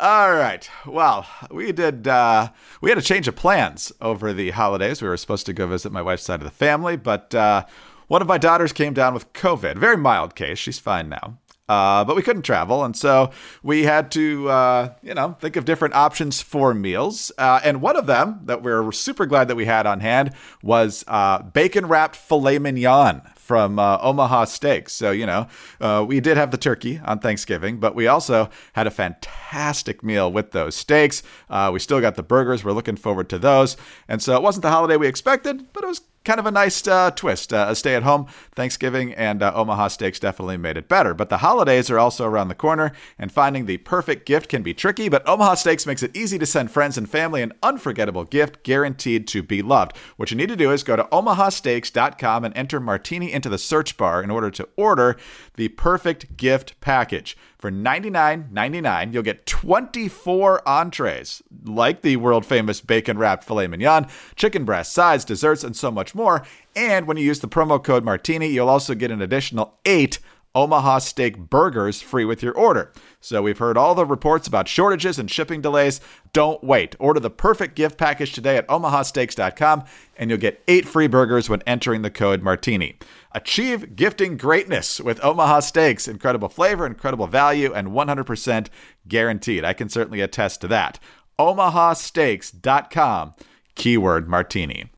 All 0.00 0.32
right. 0.32 0.70
Well, 0.86 1.26
we 1.50 1.72
did. 1.72 2.06
Uh, 2.06 2.50
we 2.80 2.88
had 2.88 2.98
a 2.98 3.02
change 3.02 3.26
of 3.26 3.34
plans 3.34 3.90
over 4.00 4.32
the 4.32 4.50
holidays. 4.50 5.02
We 5.02 5.08
were 5.08 5.16
supposed 5.16 5.44
to 5.46 5.52
go 5.52 5.66
visit 5.66 5.90
my 5.90 6.02
wife's 6.02 6.22
side 6.22 6.38
of 6.40 6.44
the 6.44 6.52
family, 6.52 6.96
but 6.96 7.34
uh, 7.34 7.64
one 8.06 8.22
of 8.22 8.28
my 8.28 8.38
daughters 8.38 8.72
came 8.72 8.94
down 8.94 9.12
with 9.12 9.32
COVID. 9.32 9.76
Very 9.76 9.96
mild 9.96 10.36
case. 10.36 10.56
She's 10.56 10.78
fine 10.78 11.08
now. 11.08 11.38
Uh, 11.68 12.04
but 12.04 12.14
we 12.14 12.22
couldn't 12.22 12.42
travel, 12.42 12.82
and 12.82 12.96
so 12.96 13.30
we 13.62 13.82
had 13.82 14.10
to, 14.12 14.48
uh, 14.48 14.94
you 15.02 15.12
know, 15.12 15.36
think 15.38 15.54
of 15.56 15.66
different 15.66 15.94
options 15.94 16.40
for 16.40 16.72
meals. 16.72 17.30
Uh, 17.36 17.60
and 17.62 17.82
one 17.82 17.94
of 17.94 18.06
them 18.06 18.40
that 18.44 18.62
we're 18.62 18.90
super 18.92 19.26
glad 19.26 19.48
that 19.48 19.56
we 19.56 19.66
had 19.66 19.84
on 19.84 20.00
hand 20.00 20.32
was 20.62 21.04
uh, 21.08 21.42
bacon 21.42 21.86
wrapped 21.86 22.16
filet 22.16 22.58
mignon 22.58 23.20
from 23.48 23.78
uh, 23.78 23.96
Omaha 24.02 24.44
Steaks. 24.44 24.92
So, 24.92 25.10
you 25.10 25.24
know, 25.24 25.48
uh, 25.80 26.04
we 26.06 26.20
did 26.20 26.36
have 26.36 26.50
the 26.50 26.58
turkey 26.58 27.00
on 27.02 27.18
Thanksgiving, 27.18 27.80
but 27.80 27.94
we 27.94 28.06
also 28.06 28.50
had 28.74 28.86
a 28.86 28.90
fantastic 28.90 30.04
meal 30.04 30.30
with 30.30 30.52
those 30.52 30.76
steaks. 30.76 31.22
Uh, 31.48 31.70
we 31.72 31.80
still 31.80 32.02
got 32.02 32.14
the 32.16 32.22
burgers. 32.22 32.62
We're 32.62 32.72
looking 32.72 32.96
forward 32.96 33.30
to 33.30 33.38
those. 33.38 33.78
And 34.06 34.20
so 34.20 34.36
it 34.36 34.42
wasn't 34.42 34.64
the 34.64 34.70
holiday 34.70 34.98
we 34.98 35.08
expected, 35.08 35.72
but 35.72 35.82
it 35.82 35.86
was 35.86 36.02
kind 36.28 36.38
of 36.38 36.44
a 36.44 36.50
nice 36.50 36.86
uh, 36.86 37.10
twist. 37.12 37.54
Uh, 37.54 37.68
a 37.70 37.74
stay 37.74 37.94
at 37.94 38.02
home 38.02 38.26
Thanksgiving 38.54 39.14
and 39.14 39.42
uh, 39.42 39.50
Omaha 39.54 39.88
Steaks 39.88 40.20
definitely 40.20 40.58
made 40.58 40.76
it 40.76 40.86
better. 40.86 41.14
But 41.14 41.30
the 41.30 41.38
holidays 41.38 41.90
are 41.90 41.98
also 41.98 42.26
around 42.26 42.48
the 42.48 42.54
corner, 42.54 42.92
and 43.18 43.32
finding 43.32 43.64
the 43.64 43.78
perfect 43.78 44.26
gift 44.26 44.50
can 44.50 44.62
be 44.62 44.74
tricky. 44.74 45.08
But 45.08 45.26
Omaha 45.26 45.54
Steaks 45.54 45.86
makes 45.86 46.02
it 46.02 46.14
easy 46.14 46.38
to 46.38 46.44
send 46.44 46.70
friends 46.70 46.98
and 46.98 47.08
family 47.08 47.40
an 47.40 47.54
unforgettable 47.62 48.24
gift 48.24 48.62
guaranteed 48.62 49.26
to 49.28 49.42
be 49.42 49.62
loved. 49.62 49.96
What 50.16 50.30
you 50.30 50.36
need 50.36 50.50
to 50.50 50.56
do 50.56 50.70
is 50.70 50.82
go 50.82 50.96
to 50.96 51.04
omahasteaks.com 51.04 52.44
and 52.44 52.54
enter 52.54 52.78
martini 52.78 53.32
into 53.32 53.48
the 53.48 53.56
search 53.56 53.96
bar 53.96 54.22
in 54.22 54.30
order 54.30 54.50
to 54.50 54.68
order 54.76 55.16
the 55.54 55.68
perfect 55.68 56.36
gift 56.36 56.78
package. 56.82 57.38
For 57.58 57.72
$99.99, 57.72 59.12
you'll 59.12 59.24
get 59.24 59.44
24 59.44 60.68
entrees, 60.68 61.42
like 61.64 62.02
the 62.02 62.14
world 62.16 62.46
famous 62.46 62.80
bacon 62.80 63.18
wrapped 63.18 63.42
filet 63.42 63.66
mignon, 63.66 64.06
chicken 64.36 64.64
breast, 64.64 64.92
sides, 64.92 65.24
desserts, 65.24 65.64
and 65.64 65.76
so 65.76 65.90
much 65.90 66.14
more. 66.14 66.44
And 66.76 67.08
when 67.08 67.16
you 67.16 67.24
use 67.24 67.40
the 67.40 67.48
promo 67.48 67.82
code 67.82 68.04
Martini, 68.04 68.46
you'll 68.46 68.68
also 68.68 68.94
get 68.94 69.10
an 69.10 69.20
additional 69.20 69.76
eight 69.84 70.20
Omaha 70.58 70.98
Steak 70.98 71.38
burgers 71.38 72.02
free 72.02 72.24
with 72.24 72.42
your 72.42 72.52
order. 72.52 72.92
So 73.20 73.42
we've 73.42 73.58
heard 73.58 73.78
all 73.78 73.94
the 73.94 74.04
reports 74.04 74.48
about 74.48 74.66
shortages 74.66 75.16
and 75.16 75.30
shipping 75.30 75.60
delays. 75.60 76.00
Don't 76.32 76.64
wait. 76.64 76.96
Order 76.98 77.20
the 77.20 77.30
perfect 77.30 77.76
gift 77.76 77.96
package 77.96 78.32
today 78.32 78.56
at 78.56 78.66
omahasteaks.com 78.66 79.84
and 80.16 80.30
you'll 80.30 80.40
get 80.40 80.60
8 80.66 80.84
free 80.84 81.06
burgers 81.06 81.48
when 81.48 81.62
entering 81.62 82.02
the 82.02 82.10
code 82.10 82.42
Martini. 82.42 82.98
Achieve 83.30 83.94
gifting 83.94 84.36
greatness 84.36 85.00
with 85.00 85.24
Omaha 85.24 85.60
Steaks. 85.60 86.08
Incredible 86.08 86.48
flavor, 86.48 86.84
incredible 86.84 87.28
value, 87.28 87.72
and 87.72 87.92
100% 87.92 88.66
guaranteed. 89.06 89.64
I 89.64 89.74
can 89.74 89.88
certainly 89.88 90.20
attest 90.20 90.60
to 90.62 90.68
that. 90.68 90.98
omahasteaks.com, 91.38 93.34
keyword 93.76 94.28
martini. 94.28 94.90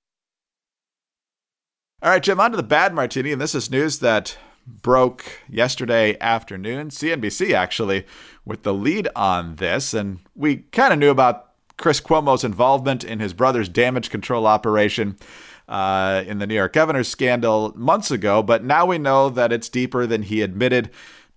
All 2.02 2.10
right, 2.10 2.22
Jim, 2.22 2.40
on 2.40 2.50
to 2.52 2.56
the 2.56 2.62
bad 2.62 2.94
martini, 2.94 3.30
and 3.30 3.42
this 3.42 3.54
is 3.54 3.70
news 3.70 3.98
that 3.98 4.38
broke 4.82 5.24
yesterday 5.48 6.16
afternoon. 6.20 6.90
CNBC 6.90 7.52
actually 7.52 8.06
with 8.44 8.62
the 8.62 8.74
lead 8.74 9.08
on 9.14 9.56
this, 9.56 9.94
and 9.94 10.20
we 10.34 10.58
kind 10.72 10.92
of 10.92 10.98
knew 10.98 11.10
about 11.10 11.50
Chris 11.76 12.00
Cuomo's 12.00 12.44
involvement 12.44 13.04
in 13.04 13.20
his 13.20 13.32
brother's 13.32 13.68
damage 13.68 14.10
control 14.10 14.46
operation 14.46 15.16
uh, 15.68 16.24
in 16.26 16.38
the 16.38 16.46
New 16.46 16.54
York 16.54 16.72
governor's 16.72 17.08
scandal 17.08 17.72
months 17.76 18.10
ago, 18.10 18.42
but 18.42 18.64
now 18.64 18.84
we 18.84 18.98
know 18.98 19.30
that 19.30 19.52
it's 19.52 19.68
deeper 19.68 20.06
than 20.06 20.22
he 20.22 20.42
admitted 20.42 20.90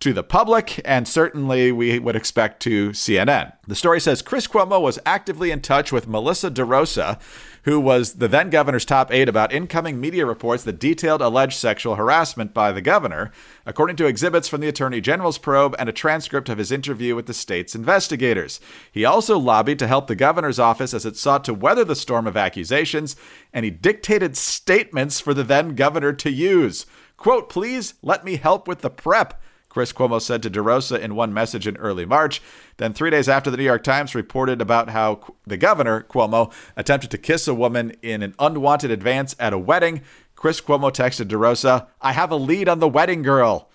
to 0.03 0.11
the 0.11 0.21
public, 0.21 0.81
and 0.83 1.07
certainly 1.07 1.71
we 1.71 1.97
would 1.97 2.17
expect 2.17 2.61
to 2.61 2.89
CNN. 2.89 3.53
The 3.65 3.73
story 3.73 4.01
says 4.01 4.21
Chris 4.21 4.47
Cuomo 4.47 4.81
was 4.81 4.99
actively 5.05 5.49
in 5.49 5.61
touch 5.61 5.93
with 5.93 6.09
Melissa 6.09 6.51
DeRosa, 6.51 7.21
who 7.63 7.79
was 7.79 8.15
the 8.15 8.27
then 8.27 8.49
governor's 8.49 8.83
top 8.83 9.13
aide 9.13 9.29
about 9.29 9.53
incoming 9.53 10.01
media 10.01 10.25
reports 10.25 10.63
that 10.63 10.77
detailed 10.77 11.21
alleged 11.21 11.57
sexual 11.57 11.95
harassment 11.95 12.53
by 12.53 12.73
the 12.73 12.81
governor, 12.81 13.31
according 13.65 13.95
to 13.95 14.05
exhibits 14.05 14.49
from 14.49 14.59
the 14.59 14.67
Attorney 14.67 14.99
General's 14.99 15.37
probe 15.37 15.73
and 15.79 15.87
a 15.87 15.93
transcript 15.93 16.49
of 16.49 16.57
his 16.57 16.69
interview 16.69 17.15
with 17.15 17.25
the 17.25 17.33
state's 17.33 17.73
investigators. 17.73 18.59
He 18.91 19.05
also 19.05 19.39
lobbied 19.39 19.79
to 19.79 19.87
help 19.87 20.07
the 20.07 20.15
governor's 20.15 20.59
office 20.59 20.93
as 20.93 21.05
it 21.05 21.15
sought 21.15 21.45
to 21.45 21.53
weather 21.53 21.85
the 21.85 21.95
storm 21.95 22.27
of 22.27 22.35
accusations, 22.35 23.15
and 23.53 23.63
he 23.63 23.71
dictated 23.71 24.35
statements 24.35 25.21
for 25.21 25.33
the 25.33 25.45
then 25.45 25.75
governor 25.75 26.11
to 26.11 26.29
use. 26.29 26.85
Quote, 27.15 27.47
please 27.47 27.93
let 28.01 28.25
me 28.25 28.35
help 28.35 28.67
with 28.67 28.81
the 28.81 28.89
prep 28.89 29.41
Chris 29.73 29.91
Cuomo 29.91 30.21
said 30.21 30.43
to 30.43 30.51
DeRosa 30.51 30.99
in 30.99 31.15
one 31.15 31.33
message 31.33 31.65
in 31.65 31.75
early 31.77 32.05
March. 32.05 32.43
Then, 32.77 32.93
three 32.93 33.09
days 33.09 33.27
after 33.27 33.49
the 33.49 33.57
New 33.57 33.63
York 33.63 33.83
Times 33.83 34.13
reported 34.13 34.61
about 34.61 34.91
how 34.91 35.33
the 35.47 35.57
governor, 35.57 36.03
Cuomo, 36.03 36.53
attempted 36.77 37.09
to 37.09 37.17
kiss 37.17 37.47
a 37.47 37.55
woman 37.55 37.95
in 38.03 38.21
an 38.21 38.35
unwanted 38.37 38.91
advance 38.91 39.35
at 39.39 39.51
a 39.51 39.57
wedding, 39.57 40.03
Chris 40.35 40.61
Cuomo 40.61 40.91
texted 40.91 41.25
DeRosa, 41.25 41.87
I 42.01 42.11
have 42.11 42.29
a 42.29 42.35
lead 42.35 42.69
on 42.69 42.81
the 42.81 42.87
wedding 42.87 43.23
girl. 43.23 43.71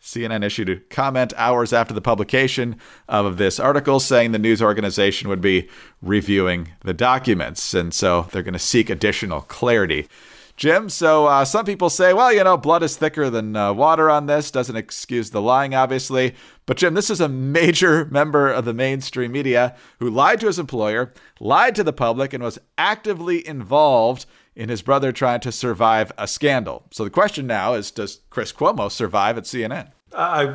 CNN 0.00 0.42
issued 0.42 0.70
a 0.70 0.76
comment 0.76 1.34
hours 1.36 1.74
after 1.74 1.92
the 1.92 2.00
publication 2.00 2.76
of 3.06 3.36
this 3.36 3.60
article 3.60 4.00
saying 4.00 4.32
the 4.32 4.38
news 4.38 4.62
organization 4.62 5.28
would 5.28 5.42
be 5.42 5.68
reviewing 6.00 6.70
the 6.80 6.94
documents. 6.94 7.74
And 7.74 7.92
so 7.92 8.26
they're 8.32 8.42
going 8.42 8.54
to 8.54 8.58
seek 8.58 8.88
additional 8.88 9.42
clarity. 9.42 10.08
Jim, 10.56 10.88
so 10.88 11.26
uh, 11.26 11.44
some 11.44 11.64
people 11.64 11.90
say, 11.90 12.12
well, 12.12 12.32
you 12.32 12.44
know, 12.44 12.56
blood 12.56 12.82
is 12.82 12.96
thicker 12.96 13.30
than 13.30 13.56
uh, 13.56 13.72
water 13.72 14.10
on 14.10 14.26
this. 14.26 14.50
Doesn't 14.50 14.76
excuse 14.76 15.30
the 15.30 15.40
lying, 15.40 15.74
obviously. 15.74 16.34
But 16.66 16.76
Jim, 16.76 16.94
this 16.94 17.10
is 17.10 17.20
a 17.20 17.28
major 17.28 18.04
member 18.10 18.50
of 18.50 18.64
the 18.64 18.74
mainstream 18.74 19.32
media 19.32 19.74
who 19.98 20.10
lied 20.10 20.40
to 20.40 20.46
his 20.46 20.58
employer, 20.58 21.12
lied 21.40 21.74
to 21.76 21.84
the 21.84 21.92
public, 21.92 22.32
and 22.32 22.42
was 22.42 22.58
actively 22.78 23.46
involved 23.46 24.26
in 24.54 24.68
his 24.68 24.82
brother 24.82 25.12
trying 25.12 25.40
to 25.40 25.52
survive 25.52 26.12
a 26.18 26.28
scandal. 26.28 26.84
So 26.92 27.04
the 27.04 27.10
question 27.10 27.46
now 27.46 27.74
is 27.74 27.90
Does 27.90 28.20
Chris 28.30 28.52
Cuomo 28.52 28.90
survive 28.90 29.38
at 29.38 29.44
CNN? 29.44 29.90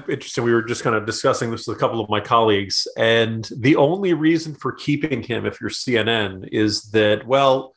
Interesting. 0.07 0.43
We 0.43 0.53
were 0.53 0.61
just 0.61 0.83
kind 0.83 0.95
of 0.95 1.05
discussing 1.05 1.49
this 1.49 1.67
with 1.67 1.77
a 1.77 1.79
couple 1.79 1.99
of 1.99 2.09
my 2.09 2.19
colleagues, 2.19 2.87
and 2.95 3.49
the 3.57 3.75
only 3.75 4.13
reason 4.13 4.53
for 4.53 4.71
keeping 4.71 5.23
him, 5.23 5.47
if 5.47 5.59
you're 5.59 5.71
CNN, 5.71 6.47
is 6.51 6.83
that 6.91 7.25
well, 7.25 7.73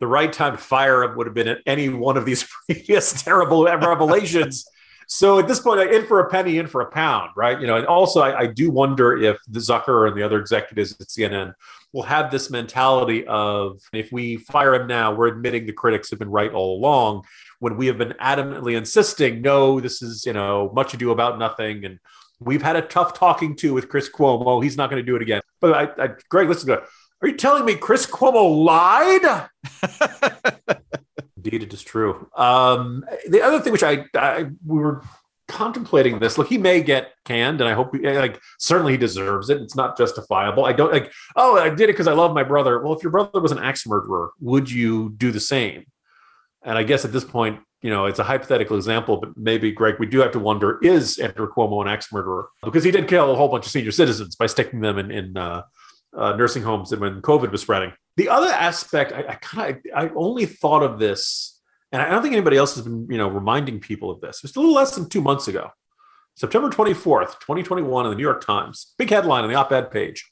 the 0.00 0.06
right 0.06 0.32
time 0.32 0.52
to 0.52 0.58
fire 0.58 1.04
him 1.04 1.16
would 1.16 1.26
have 1.26 1.34
been 1.34 1.48
at 1.48 1.58
any 1.66 1.88
one 1.88 2.16
of 2.16 2.24
these 2.24 2.48
previous 2.66 3.22
terrible 3.22 3.64
revelations. 3.64 4.66
so 5.06 5.38
at 5.38 5.46
this 5.46 5.60
point, 5.60 5.80
in 5.92 6.06
for 6.06 6.20
a 6.20 6.30
penny, 6.30 6.58
in 6.58 6.66
for 6.66 6.80
a 6.80 6.90
pound, 6.90 7.30
right? 7.36 7.60
You 7.60 7.66
know, 7.66 7.76
and 7.76 7.86
also 7.86 8.20
I, 8.20 8.40
I 8.40 8.46
do 8.46 8.70
wonder 8.70 9.16
if 9.16 9.38
the 9.48 9.60
Zucker 9.60 10.08
and 10.08 10.16
the 10.16 10.22
other 10.22 10.40
executives 10.40 10.92
at 10.98 11.08
CNN 11.08 11.54
will 11.92 12.02
have 12.02 12.30
this 12.30 12.50
mentality 12.50 13.26
of 13.26 13.80
if 13.92 14.10
we 14.12 14.36
fire 14.36 14.74
him 14.74 14.86
now, 14.86 15.12
we're 15.14 15.26
admitting 15.26 15.66
the 15.66 15.72
critics 15.72 16.10
have 16.10 16.18
been 16.18 16.30
right 16.30 16.52
all 16.52 16.78
along. 16.78 17.24
When 17.58 17.76
we 17.76 17.86
have 17.88 17.98
been 17.98 18.14
adamantly 18.20 18.76
insisting, 18.76 19.42
no, 19.42 19.80
this 19.80 20.00
is 20.00 20.24
you 20.24 20.32
know 20.32 20.70
much 20.74 20.94
ado 20.94 21.10
about 21.10 21.38
nothing, 21.38 21.84
and 21.84 21.98
we've 22.38 22.62
had 22.62 22.76
a 22.76 22.82
tough 22.82 23.12
talking 23.12 23.54
to 23.56 23.74
with 23.74 23.88
Chris 23.88 24.08
Cuomo. 24.08 24.62
He's 24.62 24.76
not 24.76 24.88
going 24.88 25.02
to 25.02 25.06
do 25.06 25.16
it 25.16 25.22
again. 25.22 25.42
But 25.60 25.74
I, 25.74 26.04
I, 26.04 26.08
Greg, 26.30 26.48
listen 26.48 26.68
to 26.68 26.74
it. 26.74 26.84
Are 27.22 27.28
you 27.28 27.36
telling 27.36 27.64
me 27.64 27.74
Chris 27.74 28.06
Cuomo 28.06 28.64
lied? 28.64 29.48
Indeed, 31.36 31.64
it 31.64 31.72
is 31.72 31.82
true. 31.82 32.28
Um, 32.36 33.04
the 33.28 33.42
other 33.42 33.60
thing, 33.60 33.72
which 33.72 33.82
I, 33.82 34.04
I 34.14 34.46
we 34.64 34.78
were 34.78 35.02
contemplating 35.50 36.18
this. 36.18 36.38
Look, 36.38 36.48
he 36.48 36.56
may 36.56 36.82
get 36.82 37.12
canned, 37.24 37.60
and 37.60 37.68
I 37.68 37.74
hope, 37.74 37.94
like, 38.02 38.40
certainly 38.58 38.92
he 38.92 38.98
deserves 38.98 39.50
it. 39.50 39.60
It's 39.60 39.76
not 39.76 39.98
justifiable. 39.98 40.64
I 40.64 40.72
don't 40.72 40.92
like, 40.92 41.12
oh, 41.36 41.58
I 41.58 41.68
did 41.68 41.84
it 41.90 41.92
because 41.92 42.06
I 42.06 42.12
love 42.12 42.32
my 42.34 42.44
brother. 42.44 42.82
Well, 42.82 42.94
if 42.94 43.02
your 43.02 43.12
brother 43.12 43.40
was 43.40 43.52
an 43.52 43.58
axe 43.58 43.86
murderer, 43.86 44.30
would 44.40 44.70
you 44.70 45.10
do 45.10 45.30
the 45.30 45.40
same? 45.40 45.84
And 46.62 46.78
I 46.78 46.82
guess 46.84 47.04
at 47.04 47.12
this 47.12 47.24
point, 47.24 47.60
you 47.82 47.90
know, 47.90 48.06
it's 48.06 48.18
a 48.18 48.24
hypothetical 48.24 48.76
example, 48.76 49.16
but 49.16 49.30
maybe, 49.36 49.72
Greg, 49.72 49.96
we 49.98 50.06
do 50.06 50.20
have 50.20 50.32
to 50.32 50.38
wonder 50.38 50.78
is 50.82 51.18
Andrew 51.18 51.50
Cuomo 51.50 51.82
an 51.82 51.88
axe 51.88 52.12
murderer? 52.12 52.48
Because 52.62 52.84
he 52.84 52.90
did 52.90 53.08
kill 53.08 53.30
a 53.30 53.34
whole 53.34 53.48
bunch 53.48 53.66
of 53.66 53.72
senior 53.72 53.92
citizens 53.92 54.36
by 54.36 54.46
sticking 54.46 54.80
them 54.80 54.98
in, 54.98 55.10
in 55.10 55.36
uh, 55.36 55.62
uh, 56.16 56.34
nursing 56.36 56.62
homes 56.62 56.92
and 56.92 57.00
when 57.00 57.22
COVID 57.22 57.50
was 57.52 57.62
spreading. 57.62 57.92
The 58.16 58.28
other 58.28 58.48
aspect, 58.48 59.12
I, 59.12 59.24
I 59.28 59.34
kind 59.36 59.76
of, 59.76 59.82
I 59.94 60.10
only 60.14 60.46
thought 60.46 60.82
of 60.82 60.98
this 60.98 61.60
and 61.92 62.00
I 62.00 62.08
don't 62.08 62.22
think 62.22 62.34
anybody 62.34 62.56
else 62.56 62.74
has 62.76 62.84
been, 62.84 63.06
you 63.10 63.18
know, 63.18 63.28
reminding 63.28 63.80
people 63.80 64.10
of 64.10 64.20
this. 64.20 64.38
It 64.38 64.42
was 64.44 64.56
a 64.56 64.60
little 64.60 64.74
less 64.74 64.94
than 64.94 65.08
two 65.08 65.20
months 65.20 65.48
ago, 65.48 65.70
September 66.36 66.70
24th, 66.70 67.40
2021, 67.40 68.06
in 68.06 68.10
the 68.10 68.16
New 68.16 68.22
York 68.22 68.44
Times. 68.44 68.94
Big 68.96 69.10
headline 69.10 69.42
on 69.42 69.50
the 69.50 69.56
op-ed 69.56 69.90
page. 69.90 70.30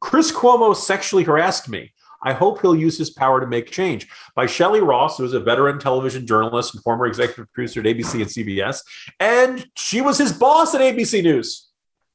Chris 0.00 0.30
Cuomo 0.32 0.74
sexually 0.74 1.24
harassed 1.24 1.68
me. 1.68 1.92
I 2.22 2.32
hope 2.32 2.60
he'll 2.60 2.76
use 2.76 2.98
his 2.98 3.10
power 3.10 3.40
to 3.40 3.46
make 3.46 3.70
change. 3.70 4.06
By 4.34 4.46
Shelley 4.46 4.80
Ross, 4.80 5.18
who 5.18 5.24
is 5.24 5.32
a 5.32 5.40
veteran 5.40 5.78
television 5.78 6.26
journalist 6.26 6.74
and 6.74 6.82
former 6.84 7.06
executive 7.06 7.52
producer 7.52 7.80
at 7.80 7.86
ABC 7.86 8.14
and 8.14 8.26
CBS. 8.26 8.82
And 9.18 9.66
she 9.76 10.00
was 10.00 10.18
his 10.18 10.32
boss 10.32 10.74
at 10.74 10.82
ABC 10.82 11.22
News. 11.22 11.70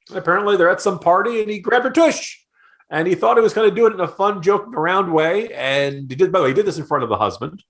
And 0.10 0.18
apparently, 0.18 0.58
they're 0.58 0.70
at 0.70 0.82
some 0.82 1.00
party 1.00 1.42
and 1.42 1.50
he 1.50 1.60
grabbed 1.60 1.86
her 1.86 1.92
tush. 1.92 2.45
And 2.90 3.08
he 3.08 3.16
thought 3.16 3.38
he 3.38 3.42
was 3.42 3.54
going 3.54 3.70
to 3.70 3.76
do 3.76 3.88
it 3.88 3.94
in 3.94 4.00
a 4.00 4.08
fun, 4.08 4.42
joking 4.42 4.76
around 4.76 5.12
way. 5.12 5.54
And 5.54 6.10
he 6.10 6.16
did, 6.16 6.32
by 6.32 6.40
the 6.40 6.44
way, 6.44 6.50
he 6.50 6.56
did 6.56 6.66
this 6.66 6.78
in 6.78 6.86
front 6.86 7.04
of 7.04 7.10
the 7.10 7.18
husband. 7.18 7.64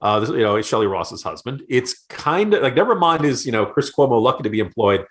Uh, 0.00 0.20
this, 0.20 0.30
you 0.30 0.38
know, 0.38 0.56
it's 0.56 0.68
Shelley 0.68 0.86
Ross's 0.86 1.22
husband. 1.22 1.62
It's 1.68 2.04
kind 2.08 2.52
of 2.54 2.62
like, 2.62 2.74
never 2.74 2.94
mind 2.94 3.24
is, 3.24 3.46
you 3.46 3.52
know, 3.52 3.64
Chris 3.64 3.90
Cuomo 3.90 4.20
lucky 4.20 4.42
to 4.42 4.50
be 4.50 4.58
employed. 4.58 5.06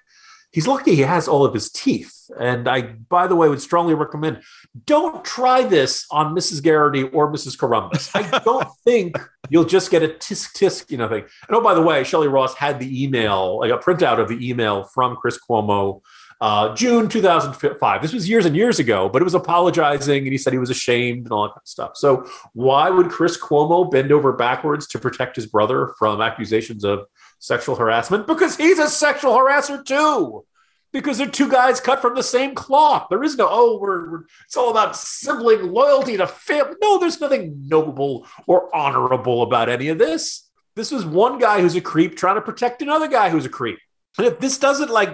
He's 0.51 0.67
lucky 0.67 0.95
he 0.95 1.01
has 1.01 1.29
all 1.29 1.45
of 1.45 1.53
his 1.53 1.71
teeth. 1.71 2.29
And 2.37 2.67
I, 2.67 2.81
by 2.81 3.27
the 3.27 3.35
way, 3.37 3.47
would 3.47 3.61
strongly 3.61 3.93
recommend 3.93 4.41
don't 4.85 5.23
try 5.23 5.63
this 5.63 6.05
on 6.11 6.35
Mrs. 6.35 6.61
Geraghty 6.61 7.03
or 7.03 7.31
Mrs. 7.31 7.57
Corombos. 7.57 8.11
I 8.13 8.39
don't 8.45 8.67
think 8.83 9.17
you'll 9.49 9.63
just 9.63 9.91
get 9.91 10.03
a 10.03 10.09
tisk 10.09 10.51
tisk, 10.53 10.91
you 10.91 10.97
know, 10.97 11.07
thing. 11.07 11.23
And 11.47 11.55
oh, 11.55 11.61
by 11.61 11.73
the 11.73 11.81
way, 11.81 12.03
Shelley 12.03 12.27
Ross 12.27 12.53
had 12.53 12.79
the 12.79 13.03
email, 13.03 13.59
like 13.59 13.71
a 13.71 13.77
printout 13.77 14.19
of 14.19 14.27
the 14.27 14.49
email 14.49 14.83
from 14.83 15.15
Chris 15.15 15.39
Cuomo 15.39 16.01
uh, 16.41 16.73
June 16.73 17.07
2005. 17.07 18.01
This 18.01 18.13
was 18.13 18.27
years 18.27 18.47
and 18.47 18.55
years 18.55 18.79
ago, 18.79 19.07
but 19.07 19.21
it 19.21 19.25
was 19.25 19.35
apologizing 19.35 20.23
and 20.23 20.31
he 20.31 20.39
said 20.39 20.51
he 20.51 20.59
was 20.59 20.71
ashamed 20.71 21.25
and 21.25 21.31
all 21.31 21.43
that 21.43 21.51
kind 21.51 21.61
of 21.61 21.67
stuff. 21.67 21.91
So, 21.95 22.27
why 22.53 22.89
would 22.89 23.09
Chris 23.09 23.39
Cuomo 23.39 23.89
bend 23.89 24.11
over 24.11 24.33
backwards 24.33 24.87
to 24.87 24.99
protect 24.99 25.35
his 25.35 25.45
brother 25.45 25.93
from 25.99 26.19
accusations 26.19 26.83
of 26.83 27.05
sexual 27.37 27.75
harassment? 27.75 28.25
Because 28.25 28.57
he's 28.57 28.79
a 28.79 28.89
sexual 28.89 29.33
harasser 29.33 29.85
too. 29.85 30.43
Because 30.91 31.19
they're 31.19 31.27
two 31.27 31.49
guys 31.49 31.79
cut 31.79 32.01
from 32.01 32.15
the 32.15 32.23
same 32.23 32.53
cloth. 32.53 33.07
There 33.09 33.23
is 33.23 33.37
no, 33.37 33.47
oh, 33.49 33.79
we're, 33.79 34.11
we're 34.11 34.23
it's 34.45 34.57
all 34.57 34.71
about 34.71 34.97
sibling 34.97 35.71
loyalty 35.71 36.17
to 36.17 36.27
family. 36.27 36.73
No, 36.81 36.97
there's 36.97 37.21
nothing 37.21 37.67
noble 37.67 38.27
or 38.45 38.75
honorable 38.75 39.43
about 39.43 39.69
any 39.69 39.87
of 39.87 39.99
this. 39.99 40.49
This 40.75 40.91
was 40.91 41.05
one 41.05 41.37
guy 41.37 41.61
who's 41.61 41.75
a 41.75 41.81
creep 41.81 42.17
trying 42.17 42.35
to 42.35 42.41
protect 42.41 42.81
another 42.81 43.07
guy 43.07 43.29
who's 43.29 43.45
a 43.45 43.49
creep. 43.49 43.79
And 44.17 44.27
if 44.27 44.39
this 44.39 44.57
doesn't 44.57 44.89
like, 44.89 45.09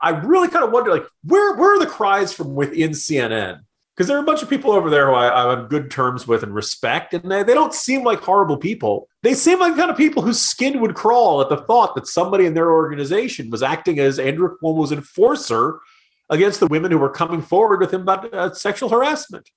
I 0.00 0.10
really 0.10 0.48
kind 0.48 0.64
of 0.64 0.70
wonder, 0.70 0.92
like, 0.92 1.06
where 1.24 1.56
where 1.56 1.74
are 1.74 1.78
the 1.78 1.86
cries 1.86 2.32
from 2.32 2.54
within 2.54 2.90
CNN? 2.90 3.60
Because 3.96 4.08
there 4.08 4.16
are 4.18 4.22
a 4.22 4.26
bunch 4.26 4.42
of 4.42 4.50
people 4.50 4.72
over 4.72 4.90
there 4.90 5.06
who 5.06 5.14
I, 5.14 5.28
I'm 5.30 5.58
on 5.58 5.68
good 5.68 5.90
terms 5.90 6.28
with 6.28 6.42
and 6.42 6.54
respect, 6.54 7.14
and 7.14 7.30
they, 7.30 7.42
they 7.42 7.54
don't 7.54 7.72
seem 7.72 8.04
like 8.04 8.20
horrible 8.20 8.58
people. 8.58 9.08
They 9.22 9.32
seem 9.32 9.58
like 9.58 9.74
the 9.74 9.80
kind 9.80 9.90
of 9.90 9.96
people 9.96 10.22
whose 10.22 10.40
skin 10.40 10.80
would 10.80 10.94
crawl 10.94 11.40
at 11.40 11.48
the 11.48 11.56
thought 11.56 11.94
that 11.94 12.06
somebody 12.06 12.44
in 12.44 12.54
their 12.54 12.72
organization 12.72 13.48
was 13.48 13.62
acting 13.62 13.98
as 13.98 14.18
Andrew 14.18 14.56
Cuomo's 14.62 14.92
enforcer 14.92 15.80
against 16.28 16.60
the 16.60 16.66
women 16.66 16.90
who 16.90 16.98
were 16.98 17.10
coming 17.10 17.40
forward 17.40 17.80
with 17.80 17.92
him 17.92 18.02
about 18.02 18.32
uh, 18.34 18.52
sexual 18.52 18.90
harassment. 18.90 19.50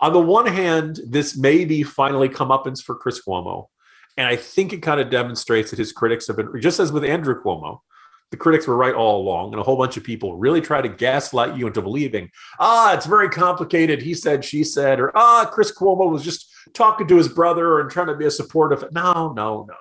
On 0.00 0.12
the 0.12 0.20
one 0.20 0.46
hand, 0.46 1.00
this 1.06 1.36
may 1.36 1.64
be 1.64 1.82
finally 1.82 2.28
comeuppance 2.28 2.82
for 2.82 2.94
Chris 2.94 3.22
Cuomo. 3.24 3.68
And 4.16 4.26
I 4.26 4.36
think 4.36 4.72
it 4.72 4.82
kind 4.82 5.00
of 5.00 5.10
demonstrates 5.10 5.70
that 5.70 5.78
his 5.78 5.92
critics 5.92 6.26
have 6.26 6.36
been, 6.36 6.60
just 6.60 6.80
as 6.80 6.92
with 6.92 7.04
Andrew 7.04 7.40
Cuomo, 7.40 7.80
the 8.34 8.40
critics 8.40 8.66
were 8.66 8.74
right 8.74 8.96
all 8.96 9.20
along, 9.20 9.52
and 9.52 9.60
a 9.60 9.62
whole 9.62 9.76
bunch 9.76 9.96
of 9.96 10.02
people 10.02 10.36
really 10.36 10.60
try 10.60 10.82
to 10.82 10.88
gaslight 10.88 11.56
you 11.56 11.68
into 11.68 11.80
believing, 11.80 12.28
ah, 12.58 12.92
it's 12.92 13.06
very 13.06 13.28
complicated. 13.28 14.02
He 14.02 14.12
said, 14.12 14.44
she 14.44 14.64
said, 14.64 14.98
or 14.98 15.16
ah, 15.16 15.48
Chris 15.52 15.70
Cuomo 15.70 16.10
was 16.10 16.24
just 16.24 16.52
talking 16.72 17.06
to 17.06 17.16
his 17.16 17.28
brother 17.28 17.78
and 17.78 17.88
trying 17.88 18.08
to 18.08 18.16
be 18.16 18.26
a 18.26 18.32
supportive. 18.32 18.90
No, 18.90 19.32
no, 19.34 19.66
no. 19.68 19.76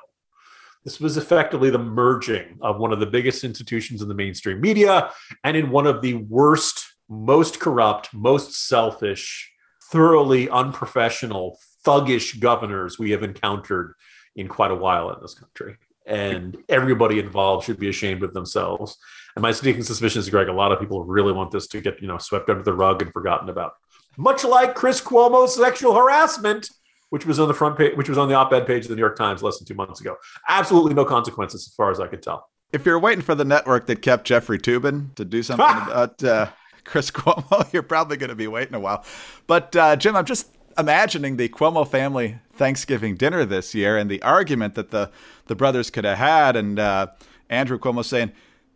This 0.84 1.00
was 1.00 1.18
effectively 1.18 1.72
the 1.72 1.80
merging 1.80 2.60
of 2.62 2.78
one 2.78 2.94
of 2.94 3.00
the 3.00 3.08
biggest 3.08 3.44
institutions 3.44 4.04
in 4.04 4.08
the 4.08 4.14
mainstream 4.14 4.62
media 4.62 5.10
and 5.44 5.58
in 5.58 5.72
one 5.72 5.88
of 5.88 6.04
the 6.04 6.14
worst, 6.14 6.86
most 7.10 7.60
corrupt, 7.60 8.14
most 8.14 8.68
selfish, 8.68 9.52
thoroughly 9.92 10.48
unprofessional, 10.48 11.58
thuggish 11.84 12.40
governors 12.40 13.00
we 13.00 13.10
have 13.10 13.24
encountered 13.24 13.96
in 14.36 14.48
quite 14.48 14.70
a 14.70 14.76
while 14.76 15.10
in 15.10 15.20
this 15.24 15.34
country 15.34 15.78
and 16.06 16.58
everybody 16.70 17.20
involved 17.20 17.66
should 17.66 17.80
be 17.80 17.90
ashamed 17.90 18.24
of 18.24 18.34
themselves. 18.34 18.98
And 19.36 19.42
my 19.42 19.52
sneaking 19.52 19.84
suspicion 19.84 20.20
is, 20.20 20.30
Greg, 20.30 20.48
a 20.48 20.54
lot 20.54 20.72
of 20.72 20.80
people 20.80 21.04
really 21.04 21.34
want 21.34 21.52
this 21.52 21.68
to 21.68 21.82
get 21.82 22.02
you 22.02 22.08
know 22.08 22.18
swept 22.18 22.50
under 22.50 22.64
the 22.64 22.74
rug 22.74 23.02
and 23.02 23.12
forgotten 23.12 23.50
about. 23.50 23.74
Much 24.18 24.44
like 24.44 24.76
Chris 24.76 25.02
Cuomo's 25.02 25.56
sexual 25.56 25.96
harassment, 25.96 26.70
which 27.10 27.26
was 27.26 27.40
on 27.40 27.48
the 27.48 27.54
front 27.54 27.78
page, 27.78 27.96
which 27.96 28.10
was 28.10 28.18
on 28.18 28.28
the 28.28 28.36
op-ed 28.36 28.68
page 28.68 28.84
of 28.84 28.90
the 28.90 28.96
New 28.96 29.02
York 29.02 29.18
Times 29.18 29.42
less 29.42 29.58
than 29.58 29.68
two 29.68 29.74
months 29.74 30.02
ago. 30.02 30.16
Absolutely 30.48 30.94
no 30.94 31.06
consequences, 31.06 31.68
as 31.68 31.74
far 31.74 31.90
as 31.90 32.00
I 32.00 32.08
could 32.08 32.22
tell. 32.22 32.50
If 32.72 32.86
you're 32.86 33.00
waiting 33.00 33.24
for 33.24 33.36
the 33.36 33.46
network 33.46 33.86
that 33.88 34.02
kept 34.02 34.26
Jeffrey 34.26 34.60
Toobin 34.60 35.14
to 35.16 35.26
do 35.26 35.44
something 35.44 35.66
about 35.88 36.24
uh, 36.24 36.50
Chris 36.86 37.12
Cuomo, 37.12 37.68
you're 37.74 37.84
probably 37.84 38.18
going 38.18 38.30
to 38.30 38.36
be 38.36 38.48
waiting 38.48 38.76
a 38.76 38.80
while. 38.80 39.06
But 39.48 39.76
uh, 39.76 39.96
Jim, 39.96 40.16
I'm 40.16 40.26
just 40.26 40.50
imagining 40.78 41.38
the 41.38 41.50
Cuomo 41.50 41.88
family 41.88 42.40
Thanksgiving 42.56 43.16
dinner 43.16 43.46
this 43.46 43.74
year 43.74 43.98
and 43.98 44.10
the 44.10 44.22
argument 44.22 44.76
that 44.76 44.92
the, 44.92 45.12
the 45.48 45.56
brothers 45.56 45.90
could 45.90 46.06
have 46.06 46.18
had, 46.18 46.56
and 46.56 46.80
uh, 46.80 47.08
Andrew 47.50 47.80
Cuomo 47.80 48.06
saying, 48.06 48.32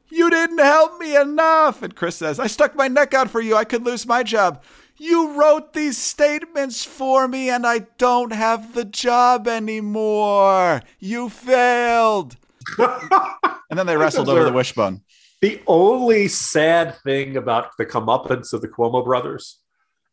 You 0.09 0.29
didn't 0.29 0.59
help 0.59 0.99
me 0.99 1.15
enough. 1.15 1.81
And 1.83 1.95
Chris 1.95 2.15
says, 2.15 2.39
I 2.39 2.47
stuck 2.47 2.75
my 2.75 2.87
neck 2.87 3.13
out 3.13 3.29
for 3.29 3.41
you. 3.41 3.55
I 3.55 3.63
could 3.63 3.85
lose 3.85 4.05
my 4.05 4.23
job. 4.23 4.63
You 4.99 5.39
wrote 5.39 5.73
these 5.73 5.97
statements 5.97 6.83
for 6.83 7.27
me, 7.27 7.51
and 7.51 7.67
I 7.67 7.79
don't 7.99 8.33
have 8.33 8.73
the 8.73 8.85
job 8.85 9.47
anymore. 9.47 10.81
You 10.99 11.29
failed. 11.29 12.35
and 12.79 13.77
then 13.77 13.85
they 13.85 13.95
wrestled 13.95 14.27
over 14.27 14.43
the 14.43 14.51
wishbone. 14.51 15.01
The 15.39 15.61
only 15.67 16.27
sad 16.27 16.95
thing 17.03 17.37
about 17.37 17.77
the 17.77 17.85
comeuppance 17.85 18.53
of 18.53 18.61
the 18.61 18.67
Cuomo 18.67 19.05
brothers 19.05 19.59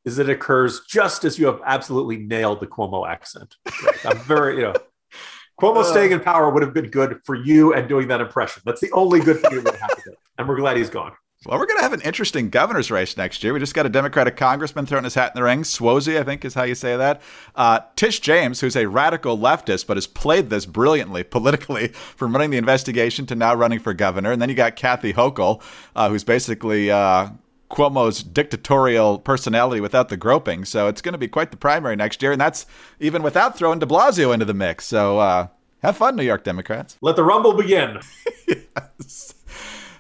is 0.05 0.19
it 0.19 0.29
occurs 0.29 0.83
just 0.89 1.25
as 1.25 1.39
you 1.39 1.47
have 1.47 1.61
absolutely 1.65 2.19
nailed 2.19 2.61
the 2.61 2.67
Cuomo 2.67 3.09
accent. 3.09 3.57
I'm 4.05 4.19
very, 4.19 4.57
you 4.57 4.63
know, 4.63 4.75
Cuomo 5.61 5.79
uh, 5.79 5.85
staying 5.85 6.13
in 6.13 6.21
power 6.21 6.51
would 6.51 6.63
have 6.63 6.75
been 6.75 6.91
good 6.91 7.21
for 7.25 7.35
you 7.35 7.75
and 7.75 7.89
doing 7.89 8.09
that 8.09 8.21
impression. 8.21 8.63
That's 8.67 8.81
the 8.81 8.91
only 8.93 9.21
good 9.21 9.41
thing 9.41 9.55
that 9.57 9.65
would 9.65 9.77
happen. 9.77 10.15
And 10.37 10.49
we're 10.49 10.57
glad 10.57 10.77
he's 10.77 10.91
gone. 10.91 11.13
Well, 11.47 11.59
we're 11.59 11.67
going 11.67 11.77
to 11.77 11.83
have 11.83 11.93
an 11.93 12.01
interesting 12.01 12.49
governor's 12.49 12.91
race 12.91 13.19
next 13.19 13.45
year. 13.45 13.53
We 13.53 13.61
just 13.61 13.75
got 13.75 13.85
a 13.85 13.91
Democratic 13.91 14.35
congressman 14.35 14.87
throwing 14.87 15.05
his 15.05 15.15
hat 15.15 15.33
in 15.35 15.39
the 15.39 15.43
ring. 15.43 15.63
Suozzi, 15.63 16.19
I 16.19 16.23
think, 16.23 16.43
is 16.43 16.55
how 16.55 16.63
you 16.63 16.75
say 16.75 16.97
that. 16.97 17.21
Uh, 17.55 17.81
Tish 17.97 18.21
James, 18.21 18.61
who's 18.61 18.77
a 18.77 18.87
radical 18.87 19.37
leftist, 19.37 19.87
but 19.87 19.99
has 19.99 20.07
played 20.07 20.49
this 20.49 20.65
brilliantly 20.65 21.23
politically 21.23 21.89
from 22.17 22.33
running 22.33 22.49
the 22.49 22.57
investigation 22.57 23.27
to 23.27 23.35
now 23.35 23.55
running 23.55 23.79
for 23.79 23.93
governor. 23.93 24.33
And 24.33 24.41
then 24.41 24.49
you 24.49 24.55
got 24.55 24.75
Kathy 24.75 25.13
Hochul, 25.13 25.63
uh, 25.95 26.09
who's 26.09 26.25
basically 26.25 26.91
uh, 26.91 27.29
Cuomo's 27.75 28.23
dictatorial 28.23 29.19
personality 29.19 29.81
without 29.81 30.09
the 30.09 30.17
groping. 30.17 30.65
So 30.65 30.87
it's 30.87 31.03
going 31.03 31.13
to 31.13 31.19
be 31.19 31.27
quite 31.27 31.51
the 31.51 31.57
primary 31.57 31.97
next 31.97 32.23
year. 32.23 32.31
And 32.31 32.41
that's 32.41 32.67
even 33.01 33.23
without 33.23 33.59
throwing 33.59 33.81
de 33.81 33.87
Blasio 33.87 34.33
into 34.33 34.47
the 34.47 34.55
mix. 34.55 34.87
So 34.87 35.19
uh, 35.19 35.49
have 35.83 35.97
fun, 35.97 36.15
New 36.15 36.23
York 36.23 36.45
Democrats. 36.45 36.97
Let 37.01 37.17
the 37.17 37.25
rumble 37.25 37.53
begin. 37.55 37.99
yes. 38.47 39.35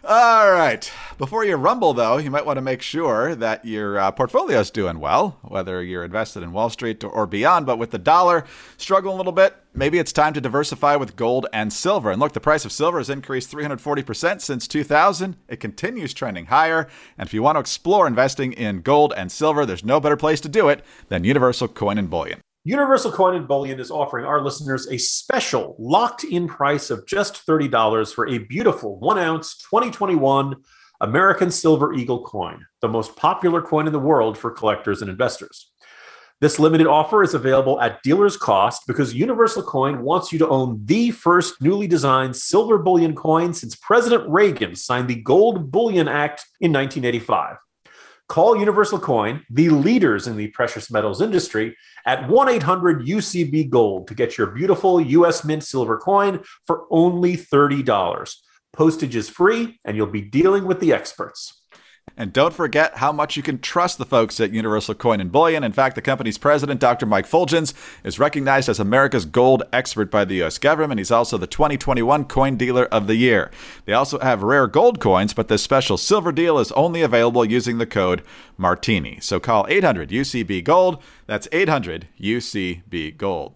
All 0.06 0.50
right. 0.50 0.92
Before 1.16 1.46
you 1.46 1.56
rumble, 1.56 1.94
though, 1.94 2.18
you 2.18 2.30
might 2.30 2.44
want 2.44 2.58
to 2.58 2.62
make 2.62 2.82
sure 2.82 3.34
that 3.36 3.64
your 3.64 3.98
uh, 3.98 4.10
portfolio 4.10 4.60
is 4.60 4.70
doing 4.70 5.00
well, 5.00 5.38
whether 5.40 5.82
you're 5.82 6.04
invested 6.04 6.42
in 6.42 6.52
Wall 6.52 6.68
Street 6.68 7.02
or, 7.02 7.08
or 7.08 7.26
beyond. 7.26 7.64
But 7.64 7.78
with 7.78 7.90
the 7.90 7.98
dollar 7.98 8.44
struggling 8.76 9.14
a 9.14 9.16
little 9.16 9.32
bit, 9.32 9.56
maybe 9.72 9.98
it's 9.98 10.12
time 10.12 10.34
to 10.34 10.42
diversify 10.42 10.96
with 10.96 11.16
gold 11.16 11.46
and 11.54 11.72
silver. 11.72 12.10
And 12.10 12.20
look, 12.20 12.34
the 12.34 12.40
price 12.40 12.66
of 12.66 12.72
silver 12.72 12.98
has 12.98 13.08
increased 13.08 13.50
340% 13.50 14.42
since 14.42 14.68
2000. 14.68 15.36
It 15.48 15.60
continues 15.60 16.12
trending 16.12 16.46
higher. 16.46 16.86
And 17.16 17.26
if 17.26 17.32
you 17.32 17.42
want 17.42 17.56
to 17.56 17.60
explore 17.60 18.06
investing 18.06 18.52
in 18.52 18.82
gold 18.82 19.14
and 19.16 19.32
silver, 19.32 19.64
there's 19.64 19.86
no 19.86 20.00
better 20.00 20.18
place 20.18 20.42
to 20.42 20.50
do 20.50 20.68
it 20.68 20.84
than 21.08 21.24
Universal 21.24 21.68
Coin 21.68 21.96
and 21.96 22.10
Bullion. 22.10 22.43
Universal 22.66 23.12
Coin 23.12 23.36
and 23.36 23.46
Bullion 23.46 23.78
is 23.78 23.90
offering 23.90 24.24
our 24.24 24.40
listeners 24.40 24.88
a 24.88 24.96
special 24.96 25.76
locked 25.78 26.24
in 26.24 26.48
price 26.48 26.88
of 26.88 27.06
just 27.06 27.46
$30 27.46 28.14
for 28.14 28.26
a 28.26 28.38
beautiful 28.38 28.98
one 29.00 29.18
ounce 29.18 29.58
2021 29.58 30.56
American 31.02 31.50
Silver 31.50 31.92
Eagle 31.92 32.24
coin, 32.24 32.64
the 32.80 32.88
most 32.88 33.16
popular 33.16 33.60
coin 33.60 33.86
in 33.86 33.92
the 33.92 33.98
world 33.98 34.38
for 34.38 34.50
collectors 34.50 35.02
and 35.02 35.10
investors. 35.10 35.72
This 36.40 36.58
limited 36.58 36.86
offer 36.86 37.22
is 37.22 37.34
available 37.34 37.78
at 37.82 38.02
dealer's 38.02 38.38
cost 38.38 38.86
because 38.86 39.12
Universal 39.12 39.64
Coin 39.64 40.00
wants 40.00 40.32
you 40.32 40.38
to 40.38 40.48
own 40.48 40.80
the 40.86 41.10
first 41.10 41.60
newly 41.60 41.86
designed 41.86 42.34
silver 42.34 42.78
bullion 42.78 43.14
coin 43.14 43.52
since 43.52 43.76
President 43.76 44.26
Reagan 44.26 44.74
signed 44.74 45.08
the 45.08 45.16
Gold 45.16 45.70
Bullion 45.70 46.08
Act 46.08 46.46
in 46.62 46.72
1985. 46.72 47.58
Call 48.28 48.56
Universal 48.56 49.00
Coin, 49.00 49.44
the 49.50 49.68
leaders 49.68 50.26
in 50.26 50.36
the 50.36 50.48
precious 50.48 50.90
metals 50.90 51.20
industry, 51.20 51.76
at 52.06 52.28
1 52.28 52.48
800 52.48 53.06
UCB 53.06 53.68
Gold 53.68 54.08
to 54.08 54.14
get 54.14 54.38
your 54.38 54.48
beautiful 54.48 55.00
US 55.00 55.44
Mint 55.44 55.62
silver 55.62 55.98
coin 55.98 56.42
for 56.66 56.86
only 56.90 57.36
$30. 57.36 58.36
Postage 58.72 59.14
is 59.14 59.28
free, 59.28 59.78
and 59.84 59.96
you'll 59.96 60.06
be 60.06 60.22
dealing 60.22 60.64
with 60.64 60.80
the 60.80 60.92
experts. 60.92 61.63
And 62.16 62.32
don't 62.32 62.54
forget 62.54 62.98
how 62.98 63.10
much 63.10 63.36
you 63.36 63.42
can 63.42 63.58
trust 63.58 63.98
the 63.98 64.04
folks 64.04 64.38
at 64.38 64.52
Universal 64.52 64.94
Coin 64.94 65.20
and 65.20 65.32
Bullion. 65.32 65.64
In 65.64 65.72
fact, 65.72 65.96
the 65.96 66.02
company's 66.02 66.38
president, 66.38 66.78
Dr. 66.80 67.06
Mike 67.06 67.28
Fuljenz, 67.28 67.74
is 68.04 68.20
recognized 68.20 68.68
as 68.68 68.78
America's 68.78 69.24
gold 69.24 69.64
expert 69.72 70.12
by 70.12 70.24
the 70.24 70.36
U.S. 70.36 70.58
government. 70.58 71.00
He's 71.00 71.10
also 71.10 71.36
the 71.36 71.48
2021 71.48 72.26
Coin 72.26 72.56
Dealer 72.56 72.84
of 72.86 73.08
the 73.08 73.16
Year. 73.16 73.50
They 73.84 73.94
also 73.94 74.20
have 74.20 74.44
rare 74.44 74.68
gold 74.68 75.00
coins, 75.00 75.34
but 75.34 75.48
this 75.48 75.64
special 75.64 75.96
silver 75.96 76.30
deal 76.30 76.58
is 76.60 76.70
only 76.72 77.02
available 77.02 77.44
using 77.44 77.78
the 77.78 77.86
code 77.86 78.22
Martini. 78.56 79.18
So 79.20 79.40
call 79.40 79.66
800 79.68 80.10
UCB 80.10 80.62
Gold. 80.62 81.02
That's 81.26 81.48
800 81.50 82.06
UCB 82.20 83.16
Gold. 83.16 83.54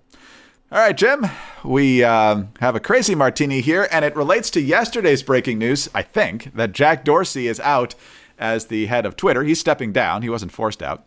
All 0.70 0.80
right, 0.80 0.96
Jim, 0.96 1.24
we 1.64 2.04
uh, 2.04 2.42
have 2.60 2.74
a 2.74 2.80
crazy 2.80 3.14
martini 3.14 3.62
here, 3.62 3.88
and 3.90 4.04
it 4.04 4.14
relates 4.14 4.50
to 4.50 4.60
yesterday's 4.60 5.22
breaking 5.22 5.58
news, 5.58 5.88
I 5.94 6.02
think, 6.02 6.54
that 6.56 6.72
Jack 6.72 7.04
Dorsey 7.04 7.46
is 7.46 7.58
out 7.60 7.94
as 8.38 8.66
the 8.66 8.86
head 8.86 9.06
of 9.06 9.16
Twitter. 9.16 9.42
He's 9.42 9.60
stepping 9.60 9.92
down. 9.92 10.22
He 10.22 10.28
wasn't 10.28 10.52
forced 10.52 10.82
out. 10.82 11.06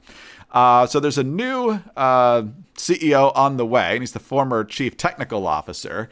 Uh, 0.51 0.85
so 0.85 0.99
there's 0.99 1.17
a 1.17 1.23
new 1.23 1.79
uh, 1.95 2.43
CEO 2.75 3.35
on 3.35 3.57
the 3.57 3.65
way, 3.65 3.93
and 3.93 4.01
he's 4.01 4.11
the 4.11 4.19
former 4.19 4.63
chief 4.63 4.97
technical 4.97 5.47
officer. 5.47 6.09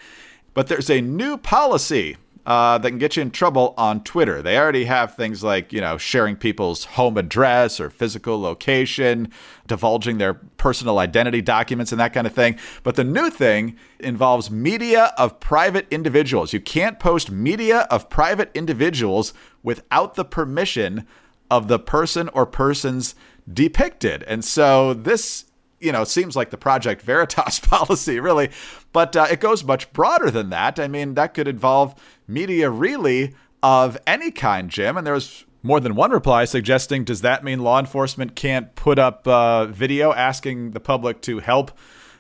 But 0.54 0.68
there's 0.68 0.90
a 0.90 1.02
new 1.02 1.38
policy 1.38 2.18
uh, 2.46 2.78
that 2.80 2.90
can 2.90 2.98
get 2.98 3.16
you 3.16 3.22
in 3.22 3.30
trouble 3.30 3.76
on 3.78 4.04
Twitter. 4.04 4.42
They 4.42 4.58
already 4.58 4.86
have 4.86 5.16
things 5.16 5.44
like, 5.44 5.72
you 5.72 5.82
know, 5.82 6.00
sharing 6.00 6.36
people's 6.36 6.86
home 6.86 7.16
address 7.16 7.80
or 7.80 7.92
physical 7.92 8.42
location, 8.42 9.32
divulging 9.68 10.18
their 10.18 10.34
personal 10.34 10.98
identity 10.98 11.42
documents 11.42 11.92
and 11.92 12.02
that 12.02 12.12
kind 12.12 12.26
of 12.26 12.34
thing. 12.34 12.58
But 12.82 12.96
the 12.96 13.04
new 13.04 13.30
thing 13.30 13.78
involves 14.00 14.50
media 14.50 15.14
of 15.16 15.40
private 15.40 15.86
individuals. 15.92 16.52
You 16.52 16.60
can't 16.60 16.98
post 16.98 17.30
media 17.30 17.82
of 17.92 18.10
private 18.10 18.50
individuals 18.56 19.34
without 19.64 20.16
the 20.16 20.26
permission 20.26 21.06
of 21.50 21.68
the 21.68 21.80
person 21.80 22.30
or 22.30 22.46
persons 22.46 23.16
depicted. 23.52 24.24
And 24.24 24.44
so 24.46 24.94
this 24.94 25.46
you 25.80 25.92
know, 25.92 26.04
seems 26.04 26.36
like 26.36 26.50
the 26.50 26.58
Project 26.58 27.02
Veritas 27.02 27.60
policy, 27.64 28.20
really, 28.20 28.50
but 28.92 29.16
uh, 29.16 29.28
it 29.32 29.40
goes 29.40 29.64
much 29.64 29.92
broader 29.94 30.30
than 30.30 30.50
that. 30.50 30.80
I 30.80 30.88
mean, 30.88 31.14
that 31.14 31.34
could 31.34 31.48
involve 31.48 31.96
media 32.28 32.70
really 32.70 33.34
of 33.64 33.98
any 34.06 34.32
kind, 34.32 34.70
Jim. 34.70 34.98
And 34.98 35.06
there 35.06 35.14
was 35.14 35.46
more 35.64 35.80
than 35.80 35.96
one 35.96 36.12
reply 36.12 36.46
suggesting, 36.46 37.04
does 37.04 37.22
that 37.22 37.44
mean 37.44 37.60
law 37.60 37.80
enforcement 37.80 38.36
can't 38.36 38.74
put 38.76 39.00
up 39.00 39.28
uh, 39.28 39.66
video 39.66 40.14
asking 40.14 40.72
the 40.72 40.80
public 40.80 41.22
to 41.24 41.40
help 41.40 41.72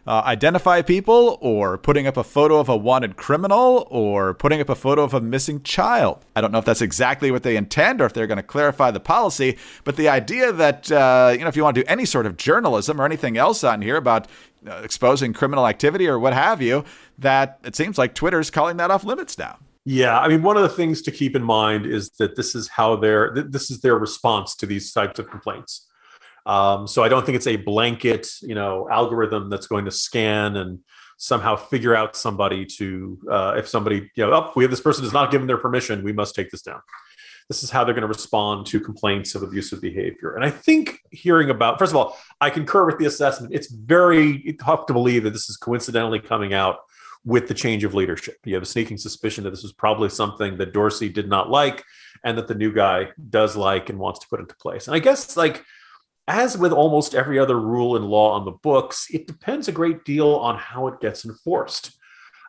uh, 0.09 0.23
identify 0.25 0.81
people, 0.81 1.37
or 1.39 1.77
putting 1.77 2.07
up 2.07 2.17
a 2.17 2.23
photo 2.23 2.57
of 2.57 2.67
a 2.67 2.75
wanted 2.75 3.15
criminal, 3.15 3.87
or 3.91 4.33
putting 4.33 4.59
up 4.59 4.67
a 4.67 4.75
photo 4.75 5.03
of 5.03 5.13
a 5.13 5.21
missing 5.21 5.61
child? 5.61 6.25
I 6.35 6.41
don't 6.41 6.51
know 6.51 6.57
if 6.57 6.65
that's 6.65 6.81
exactly 6.81 7.29
what 7.29 7.43
they 7.43 7.55
intend, 7.55 8.01
or 8.01 8.05
if 8.05 8.13
they're 8.13 8.25
going 8.25 8.37
to 8.37 8.43
clarify 8.43 8.89
the 8.89 8.99
policy. 8.99 9.57
But 9.83 9.97
the 9.97 10.09
idea 10.09 10.51
that 10.51 10.91
uh, 10.91 11.33
you 11.33 11.41
know, 11.41 11.47
if 11.47 11.55
you 11.55 11.63
want 11.63 11.75
to 11.75 11.83
do 11.83 11.87
any 11.87 12.05
sort 12.05 12.25
of 12.25 12.37
journalism 12.37 12.99
or 12.99 13.05
anything 13.05 13.37
else 13.37 13.63
on 13.63 13.83
here 13.83 13.97
about 13.97 14.27
uh, 14.67 14.81
exposing 14.83 15.31
criminal 15.31 15.67
activity 15.67 16.07
or 16.07 16.17
what 16.17 16.33
have 16.33 16.59
you, 16.59 16.83
that 17.19 17.59
it 17.63 17.75
seems 17.75 17.99
like 17.99 18.15
Twitter's 18.15 18.49
calling 18.49 18.77
that 18.77 18.89
off 18.89 19.03
limits 19.03 19.37
now. 19.37 19.59
Yeah, 19.85 20.19
I 20.19 20.27
mean, 20.27 20.41
one 20.41 20.57
of 20.57 20.63
the 20.63 20.69
things 20.69 21.01
to 21.03 21.11
keep 21.11 21.35
in 21.35 21.43
mind 21.43 21.85
is 21.85 22.09
that 22.19 22.35
this 22.35 22.55
is 22.55 22.67
how 22.67 22.95
their 22.95 23.33
this 23.47 23.71
is 23.71 23.81
their 23.81 23.97
response 23.97 24.55
to 24.55 24.65
these 24.65 24.91
types 24.91 25.19
of 25.19 25.29
complaints. 25.29 25.87
Um, 26.49 26.87
so 26.87 27.03
I 27.03 27.09
don't 27.09 27.23
think 27.27 27.35
it's 27.35 27.45
a 27.45 27.57
blanket, 27.57 28.27
you 28.41 28.55
know, 28.55 28.89
algorithm 28.89 29.51
that's 29.51 29.67
going 29.67 29.85
to 29.85 29.91
scan 29.91 30.57
and 30.57 30.79
somehow 31.17 31.55
figure 31.55 31.95
out 31.95 32.15
somebody 32.15 32.65
to 32.65 33.19
uh, 33.29 33.53
if 33.55 33.67
somebody, 33.67 34.09
you 34.15 34.25
know, 34.25 34.33
oh, 34.33 34.51
we 34.55 34.63
have 34.63 34.71
this 34.71 34.81
person 34.81 35.05
is 35.05 35.13
not 35.13 35.29
given 35.29 35.45
their 35.45 35.59
permission, 35.59 36.03
we 36.03 36.11
must 36.11 36.33
take 36.33 36.49
this 36.49 36.63
down. 36.63 36.81
This 37.49 37.61
is 37.61 37.69
how 37.69 37.83
they're 37.83 37.93
going 37.93 38.01
to 38.01 38.07
respond 38.07 38.65
to 38.67 38.79
complaints 38.79 39.35
of 39.35 39.43
abusive 39.43 39.79
behavior. 39.79 40.33
And 40.33 40.43
I 40.43 40.49
think 40.49 40.99
hearing 41.11 41.51
about, 41.51 41.77
first 41.77 41.91
of 41.91 41.97
all, 41.97 42.17
I 42.41 42.49
concur 42.49 42.83
with 42.87 42.97
the 42.97 43.05
assessment. 43.05 43.53
It's 43.53 43.71
very 43.71 44.55
tough 44.59 44.87
to 44.87 44.93
believe 44.93 45.23
that 45.25 45.33
this 45.33 45.49
is 45.51 45.57
coincidentally 45.57 46.19
coming 46.19 46.55
out 46.55 46.77
with 47.25 47.47
the 47.47 47.53
change 47.53 47.83
of 47.83 47.93
leadership. 47.93 48.37
You 48.43 48.55
have 48.55 48.63
a 48.63 48.67
sneaking 48.67 48.97
suspicion 48.97 49.43
that 49.43 49.51
this 49.51 49.61
was 49.61 49.73
probably 49.73 50.09
something 50.09 50.57
that 50.57 50.73
Dorsey 50.73 51.09
did 51.09 51.29
not 51.29 51.51
like 51.51 51.83
and 52.23 52.35
that 52.39 52.47
the 52.47 52.55
new 52.55 52.73
guy 52.73 53.09
does 53.29 53.55
like 53.55 53.89
and 53.89 53.99
wants 53.99 54.19
to 54.21 54.27
put 54.27 54.39
into 54.39 54.55
place. 54.55 54.87
And 54.87 54.95
I 54.95 54.99
guess, 54.99 55.37
like, 55.37 55.63
as 56.29 56.57
with 56.57 56.71
almost 56.71 57.13
every 57.13 57.37
other 57.37 57.59
rule 57.59 57.95
and 57.97 58.05
law 58.05 58.31
on 58.31 58.45
the 58.45 58.51
books, 58.51 59.07
it 59.11 59.27
depends 59.27 59.67
a 59.67 59.73
great 59.73 60.05
deal 60.05 60.35
on 60.35 60.57
how 60.57 60.87
it 60.87 61.01
gets 61.01 61.25
enforced. 61.25 61.97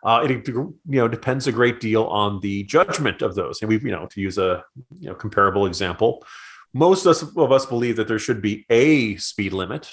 Uh, 0.03 0.27
it 0.29 0.47
you 0.47 0.75
know 0.85 1.09
depends 1.09 1.47
a 1.47 1.53
great 1.53 1.81
deal 1.81 2.05
on 2.05 2.40
the 2.40 2.62
judgment 2.64 3.23
of 3.23 3.35
those. 3.35 3.61
And 3.61 3.69
we, 3.69 3.79
you 3.81 3.90
know, 3.90 4.07
to 4.07 4.21
use 4.21 4.38
a 4.38 4.64
you 5.01 5.09
know 5.09 5.14
comparable 5.14 5.66
example, 5.66 6.25
most 6.73 7.07
of 7.07 7.53
us 7.53 7.66
believe 7.66 7.97
that 7.97 8.07
there 8.07 8.19
should 8.19 8.40
be 8.40 8.64
a 8.71 9.16
speed 9.16 9.53
limit 9.53 9.90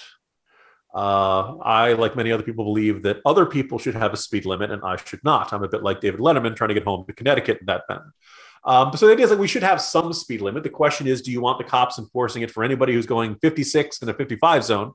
uh, 0.98 1.58
I, 1.58 1.94
like 1.94 2.16
many 2.16 2.32
other 2.32 2.42
people, 2.42 2.64
believe 2.64 3.04
that 3.04 3.22
other 3.24 3.46
people 3.46 3.78
should 3.78 3.94
have 3.94 4.14
a 4.14 4.18
speed 4.18 4.46
limit 4.46 4.72
and 4.72 4.82
I 4.84 4.96
should 4.96 5.24
not. 5.24 5.54
I'm 5.54 5.64
a 5.64 5.68
bit 5.68 5.84
like 5.84 6.02
David 6.02 6.20
Letterman 6.20 6.56
trying 6.56 6.70
to 6.70 6.74
get 6.74 6.86
home 6.86 7.06
to 7.06 7.14
Connecticut 7.14 7.60
in 7.60 7.68
that 7.68 7.84
manner. 7.88 8.14
Um, 8.68 8.92
so 8.98 9.08
the 9.08 9.14
idea 9.14 9.24
is 9.24 9.30
that 9.30 9.40
we 9.40 9.48
should 9.48 9.64
have 9.64 9.82
some 9.82 10.12
speed 10.12 10.42
limit. 10.42 10.62
The 10.62 10.70
question 10.70 11.08
is, 11.08 11.22
do 11.22 11.32
you 11.32 11.40
want 11.40 11.58
the 11.58 11.64
cops 11.64 11.98
enforcing 11.98 12.42
it 12.42 12.52
for 12.52 12.66
anybody 12.66 12.92
who's 12.92 13.06
going 13.06 13.36
56 13.36 14.02
in 14.02 14.10
a 14.10 14.14
55 14.14 14.64
zone, 14.66 14.92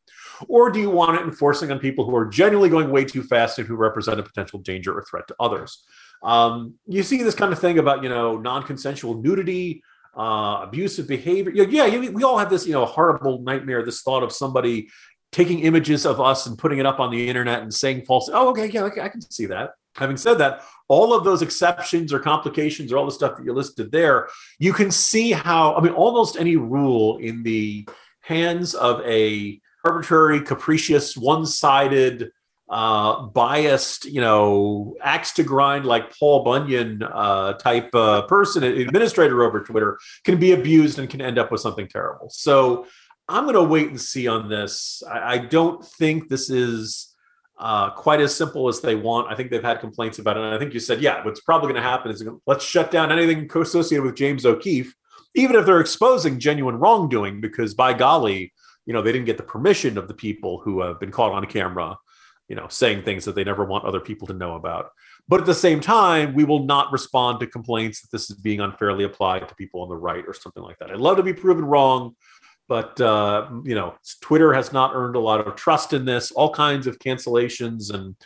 or 0.46 0.70
do 0.70 0.78
you 0.78 0.90
want 0.90 1.18
it 1.18 1.24
enforcing 1.24 1.72
on 1.72 1.78
people 1.78 2.04
who 2.04 2.14
are 2.14 2.26
genuinely 2.26 2.68
going 2.68 2.90
way 2.90 3.06
too 3.06 3.22
fast 3.22 3.58
and 3.58 3.66
who 3.66 3.74
represent 3.74 4.20
a 4.20 4.22
potential 4.22 4.58
danger 4.58 4.92
or 4.92 5.02
threat 5.02 5.26
to 5.28 5.36
others? 5.40 5.84
Um, 6.22 6.74
you 6.86 7.02
see 7.02 7.22
this 7.22 7.34
kind 7.34 7.50
of 7.50 7.58
thing 7.58 7.78
about 7.78 8.02
you 8.02 8.10
know 8.10 8.36
non-consensual 8.36 9.22
nudity, 9.22 9.82
uh, 10.14 10.60
abusive 10.64 11.08
behavior. 11.08 11.52
Yeah, 11.54 11.86
yeah, 11.86 12.10
we 12.10 12.22
all 12.24 12.36
have 12.36 12.50
this 12.50 12.66
you 12.66 12.74
know 12.74 12.84
horrible 12.84 13.40
nightmare, 13.40 13.82
this 13.82 14.02
thought 14.02 14.22
of 14.22 14.32
somebody 14.32 14.90
taking 15.32 15.60
images 15.60 16.04
of 16.04 16.20
us 16.20 16.46
and 16.46 16.58
putting 16.58 16.78
it 16.78 16.84
up 16.84 17.00
on 17.00 17.10
the 17.10 17.26
internet 17.26 17.62
and 17.62 17.72
saying 17.72 18.04
false. 18.04 18.28
Oh, 18.30 18.50
okay, 18.50 18.66
yeah, 18.66 18.82
okay, 18.82 19.00
I 19.00 19.08
can 19.08 19.22
see 19.22 19.46
that. 19.46 19.70
Having 19.96 20.16
said 20.16 20.34
that, 20.38 20.62
all 20.88 21.14
of 21.14 21.24
those 21.24 21.42
exceptions 21.42 22.12
or 22.12 22.18
complications 22.18 22.92
or 22.92 22.98
all 22.98 23.06
the 23.06 23.12
stuff 23.12 23.36
that 23.36 23.44
you 23.44 23.52
listed 23.52 23.92
there, 23.92 24.28
you 24.58 24.72
can 24.72 24.90
see 24.90 25.32
how, 25.32 25.74
I 25.74 25.80
mean, 25.80 25.92
almost 25.92 26.36
any 26.36 26.56
rule 26.56 27.18
in 27.18 27.42
the 27.42 27.86
hands 28.20 28.74
of 28.74 29.00
a 29.06 29.60
arbitrary, 29.84 30.40
capricious, 30.40 31.16
one-sided, 31.16 32.30
uh, 32.68 33.22
biased, 33.26 34.06
you 34.06 34.20
know, 34.20 34.96
axe 35.02 35.32
to 35.32 35.42
grind 35.42 35.84
like 35.84 36.16
Paul 36.18 36.42
Bunyan 36.42 37.02
uh, 37.02 37.52
type 37.54 37.94
uh, 37.94 38.22
person, 38.22 38.62
administrator 38.64 39.42
over 39.42 39.60
Twitter, 39.60 39.98
can 40.24 40.38
be 40.38 40.52
abused 40.52 40.98
and 40.98 41.10
can 41.10 41.20
end 41.20 41.38
up 41.38 41.52
with 41.52 41.60
something 41.60 41.86
terrible. 41.86 42.30
So 42.30 42.86
I'm 43.28 43.44
going 43.44 43.56
to 43.56 43.62
wait 43.62 43.88
and 43.88 44.00
see 44.00 44.26
on 44.26 44.48
this. 44.48 45.02
I, 45.06 45.34
I 45.34 45.38
don't 45.38 45.84
think 45.84 46.28
this 46.28 46.48
is 46.48 47.11
uh, 47.62 47.90
quite 47.90 48.20
as 48.20 48.34
simple 48.34 48.68
as 48.68 48.80
they 48.80 48.96
want. 48.96 49.30
I 49.30 49.36
think 49.36 49.50
they've 49.50 49.62
had 49.62 49.78
complaints 49.78 50.18
about 50.18 50.36
it. 50.36 50.42
And 50.42 50.52
I 50.52 50.58
think 50.58 50.74
you 50.74 50.80
said, 50.80 51.00
yeah, 51.00 51.24
what's 51.24 51.40
probably 51.40 51.68
going 51.68 51.80
to 51.80 51.88
happen 51.88 52.10
is 52.10 52.26
let's 52.44 52.64
shut 52.64 52.90
down 52.90 53.12
anything 53.12 53.48
associated 53.54 54.04
with 54.04 54.16
James 54.16 54.44
O'Keefe, 54.44 54.92
even 55.36 55.54
if 55.54 55.64
they're 55.64 55.80
exposing 55.80 56.40
genuine 56.40 56.74
wrongdoing, 56.74 57.40
because 57.40 57.72
by 57.72 57.92
golly, 57.92 58.52
you 58.84 58.92
know, 58.92 59.00
they 59.00 59.12
didn't 59.12 59.26
get 59.26 59.36
the 59.36 59.44
permission 59.44 59.96
of 59.96 60.08
the 60.08 60.14
people 60.14 60.58
who 60.58 60.80
have 60.80 60.98
been 60.98 61.12
caught 61.12 61.30
on 61.30 61.46
camera, 61.46 61.96
you 62.48 62.56
know, 62.56 62.66
saying 62.68 63.04
things 63.04 63.24
that 63.26 63.36
they 63.36 63.44
never 63.44 63.64
want 63.64 63.84
other 63.84 64.00
people 64.00 64.26
to 64.26 64.34
know 64.34 64.56
about. 64.56 64.90
But 65.28 65.38
at 65.38 65.46
the 65.46 65.54
same 65.54 65.78
time, 65.78 66.34
we 66.34 66.42
will 66.42 66.64
not 66.64 66.90
respond 66.90 67.38
to 67.38 67.46
complaints 67.46 68.00
that 68.00 68.10
this 68.10 68.28
is 68.28 68.36
being 68.38 68.58
unfairly 68.58 69.04
applied 69.04 69.46
to 69.48 69.54
people 69.54 69.82
on 69.82 69.88
the 69.88 69.96
right 69.96 70.24
or 70.26 70.34
something 70.34 70.64
like 70.64 70.80
that. 70.80 70.90
I'd 70.90 70.96
love 70.96 71.16
to 71.18 71.22
be 71.22 71.32
proven 71.32 71.64
wrong 71.64 72.16
but 72.72 72.98
uh, 73.02 73.50
you 73.64 73.74
know 73.74 73.94
twitter 74.22 74.54
has 74.54 74.72
not 74.72 74.92
earned 74.94 75.14
a 75.14 75.18
lot 75.20 75.46
of 75.46 75.54
trust 75.56 75.92
in 75.92 76.06
this. 76.06 76.30
All 76.30 76.50
kinds 76.50 76.86
of 76.86 76.98
cancellations 76.98 77.92
and 77.92 78.16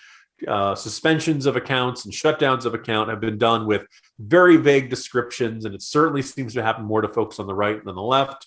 uh, 0.47 0.77
suspensions 0.77 1.47
of 1.47 1.57
accounts 1.57 2.05
and 2.05 2.15
shutdowns 2.15 2.65
of 2.65 2.73
account 2.73 3.11
have 3.11 3.19
been 3.19 3.39
done 3.39 3.67
with 3.67 3.85
very 4.21 4.57
vague 4.57 4.89
descriptions 4.89 5.65
and 5.65 5.75
it 5.75 5.83
certainly 5.83 6.23
seems 6.23 6.55
to 6.55 6.63
happen 6.63 6.85
more 6.85 7.01
to 7.01 7.09
folks 7.09 7.41
on 7.41 7.49
the 7.49 7.55
right 7.57 7.85
than 7.85 7.97
the 7.97 8.01
left. 8.01 8.47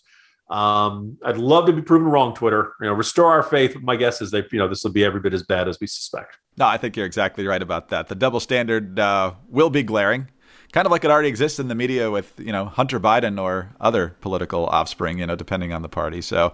Um, 0.50 1.18
i'd 1.26 1.38
love 1.38 1.66
to 1.66 1.74
be 1.74 1.82
proven 1.82 2.08
wrong 2.08 2.34
twitter. 2.34 2.76
You 2.80 2.88
know 2.88 2.94
restore 2.94 3.30
our 3.34 3.44
faith. 3.44 3.76
My 3.82 3.98
guess 3.98 4.22
is 4.22 4.32
that 4.32 4.54
you 4.54 4.60
know 4.60 4.70
this 4.70 4.86
will 4.86 4.94
be 4.94 5.04
every 5.04 5.20
bit 5.20 5.34
as 5.34 5.44
bad 5.44 5.68
as 5.68 5.78
we 5.82 5.88
suspect. 5.88 6.38
No 6.56 6.66
i 6.66 6.78
think 6.78 6.96
you're 6.96 7.12
exactly 7.14 7.46
right 7.46 7.62
about 7.62 7.90
that. 7.90 8.08
The 8.08 8.16
double 8.16 8.40
standard 8.40 8.98
uh, 9.02 9.34
will 9.50 9.70
be 9.70 9.84
glaring 9.84 10.30
kind 10.72 10.86
of 10.86 10.92
like 10.92 11.04
it 11.04 11.12
already 11.12 11.30
exists 11.30 11.60
in 11.60 11.68
the 11.68 11.76
media 11.76 12.12
with 12.12 12.34
you 12.38 12.52
know 12.52 12.66
Hunter 12.66 13.00
Biden 13.00 13.42
or 13.42 13.70
other 13.80 14.16
political 14.22 14.66
offspring, 14.68 15.20
you 15.20 15.28
know, 15.28 15.36
depending 15.36 15.74
on 15.74 15.82
the 15.82 15.90
party. 15.90 16.22
So 16.22 16.54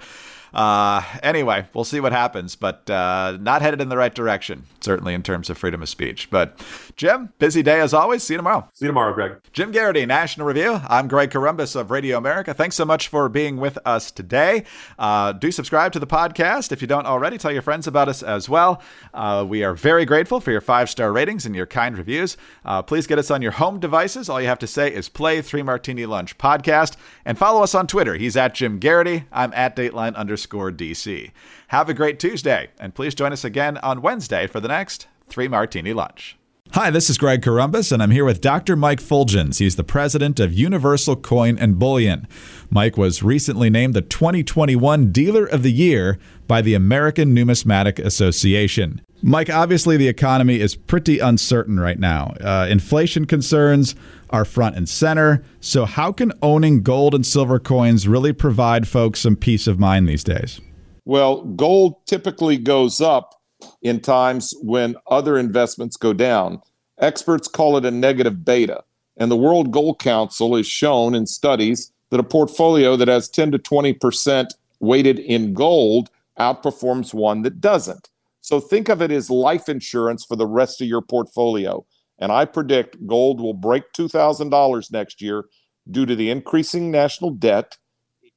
uh, 0.56 1.04
anyway, 1.22 1.68
we'll 1.74 1.84
see 1.84 2.00
what 2.00 2.14
happens, 2.14 2.56
but 2.56 2.90
uh, 2.90 3.38
not 3.42 3.62
headed 3.62 3.82
in 3.82 3.90
the 3.90 3.98
right 3.98 4.16
direction, 4.16 4.64
certainly 4.80 5.14
in 5.14 5.22
terms 5.22 5.50
of 5.50 5.58
freedom 5.58 5.82
of 5.82 5.90
speech. 5.90 6.30
But 6.32 6.66
Jim, 6.96 7.34
busy 7.40 7.62
day 7.62 7.82
as 7.82 7.94
always. 7.94 8.24
See 8.24 8.36
you 8.36 8.38
tomorrow. 8.38 8.66
See 8.74 8.86
you 8.86 8.88
tomorrow, 8.88 9.14
Greg. 9.14 9.34
Jim 9.52 9.74
Geraghty, 9.74 10.06
National 10.06 10.48
Review. 10.48 10.80
I'm 10.88 11.10
Greg 11.10 11.32
Corombos 11.32 11.76
of 11.76 11.92
Radio 11.92 12.18
America. 12.18 12.54
Thanks 12.54 12.78
so 12.78 12.86
much 12.86 13.10
for 13.10 13.28
being 13.28 13.58
with 13.58 13.78
us 13.86 14.12
today. 14.12 14.64
Uh, 14.98 15.34
do 15.34 15.52
subscribe 15.52 15.92
to 15.92 16.00
the 16.00 16.08
podcast 16.08 16.72
if 16.72 16.82
you 16.82 16.88
don't 16.88 17.06
already. 17.06 17.38
Tell 17.38 17.52
your 17.52 17.62
friends 17.62 17.86
about 17.86 18.08
us 18.08 18.24
as 18.24 18.48
well. 18.48 18.82
Uh, 19.14 19.46
we 19.46 19.62
are 19.62 19.74
very 19.74 20.06
grateful 20.06 20.40
for 20.40 20.52
your 20.52 20.62
five 20.62 20.90
star 20.90 21.12
ratings 21.12 21.46
and 21.46 21.54
your 21.54 21.66
kind 21.66 21.98
reviews. 21.98 22.38
Uh, 22.64 22.82
please 22.82 23.08
get 23.08 23.20
us 23.20 23.30
on 23.30 23.42
your 23.42 23.52
home 23.52 23.78
devices. 23.78 24.30
All 24.30 24.40
you 24.40 24.48
have 24.48 24.60
to 24.60 24.68
say 24.68 24.94
is 24.94 25.10
play 25.10 25.42
Three 25.42 25.64
Martini 25.64 26.06
Lunch 26.06 26.38
podcast 26.38 26.96
and 27.26 27.38
follow 27.38 27.62
us 27.62 27.76
on 27.76 27.88
Twitter. 27.88 28.16
He's 28.16 28.38
at 28.38 28.56
Jim 28.56 28.80
Geraghty. 28.80 29.26
I'm 29.34 29.52
at 29.52 29.76
Dateline 29.76 30.16
underscore 30.16 30.45
underscore 30.46 30.72
DC. 30.72 31.32
Have 31.70 31.90
a 31.90 31.94
great 31.94 32.20
Tuesday, 32.20 32.70
and 32.80 32.94
please 32.94 33.16
join 33.16 33.34
us 33.34 33.44
again 33.44 33.78
on 33.80 34.02
Wednesday 34.02 34.46
for 34.46 34.60
the 34.60 34.68
next 34.68 35.08
Three 35.28 35.48
Martini 35.48 35.92
Lunch. 35.92 36.38
Hi, 36.72 36.92
this 36.92 37.10
is 37.10 37.18
Greg 37.18 37.42
Corombos, 37.42 37.92
and 37.92 38.02
I'm 38.04 38.12
here 38.12 38.26
with 38.26 38.42
Dr. 38.42 38.76
Mike 38.76 39.00
Fuljenz. 39.00 39.60
He's 39.60 39.76
the 39.76 39.84
president 39.84 40.40
of 40.40 40.54
Universal 40.54 41.18
Coin 41.18 41.58
and 41.58 41.80
Bullion. 41.80 42.28
Mike 42.70 42.98
was 42.98 43.24
recently 43.24 43.70
named 43.70 43.94
the 43.94 44.02
2021 44.02 45.12
Dealer 45.12 45.46
of 45.46 45.64
the 45.64 45.72
Year 45.72 46.20
by 46.48 46.62
the 46.62 46.74
American 46.76 47.34
Numismatic 47.34 47.98
Association. 47.98 49.02
Mike, 49.22 49.50
obviously, 49.50 49.98
the 49.98 50.08
economy 50.08 50.60
is 50.60 50.76
pretty 50.76 51.20
uncertain 51.20 51.80
right 51.80 51.98
now. 51.98 52.34
Uh, 52.42 52.68
inflation 52.70 53.26
concerns 53.26 53.96
are 54.36 54.46
front 54.46 54.76
and 54.76 54.88
center. 54.88 55.44
So, 55.62 55.86
how 55.86 56.12
can 56.12 56.34
owning 56.42 56.84
gold 56.84 57.16
and 57.16 57.26
silver 57.26 57.58
coins 57.58 58.08
really 58.08 58.34
provide 58.34 58.88
folks 58.88 59.22
some 59.22 59.36
peace 59.36 59.66
of 59.66 59.80
mind 59.80 60.08
these 60.10 60.24
days? 60.24 60.60
Well, 61.06 61.44
gold 61.44 62.06
typically 62.06 62.58
goes 62.58 63.00
up 63.00 63.42
in 63.82 64.02
times 64.02 64.54
when 64.62 64.96
other 65.08 65.38
investments 65.38 65.96
go 65.96 66.12
down. 66.14 66.62
Experts 67.00 67.48
call 67.48 67.78
it 67.78 67.86
a 67.86 67.92
negative 67.92 68.44
beta. 68.44 68.84
And 69.18 69.32
the 69.32 69.38
World 69.38 69.72
Gold 69.72 70.00
Council 70.00 70.56
has 70.58 70.68
shown 70.68 71.16
in 71.16 71.26
studies 71.26 71.94
that 72.10 72.20
a 72.20 72.24
portfolio 72.24 72.98
that 72.98 73.08
has 73.08 73.30
10 73.30 73.52
to 73.52 73.60
20% 73.60 74.48
weighted 74.82 75.20
in 75.20 75.54
gold 75.54 76.10
outperforms 76.38 77.14
one 77.14 77.44
that 77.44 77.62
doesn't. 77.62 78.10
So 78.42 78.60
think 78.60 78.90
of 78.90 79.02
it 79.02 79.12
as 79.12 79.30
life 79.30 79.70
insurance 79.70 80.26
for 80.26 80.36
the 80.36 80.46
rest 80.46 80.82
of 80.82 80.88
your 80.88 81.02
portfolio. 81.02 81.86
And 82.18 82.32
I 82.32 82.46
predict 82.46 83.06
gold 83.06 83.42
will 83.42 83.54
break 83.54 83.92
$2,000 83.94 84.92
next 84.92 85.22
year 85.22 85.46
due 85.90 86.06
to 86.06 86.16
the 86.16 86.30
increasing 86.30 86.92
national 86.92 87.32
debt, 87.32 87.78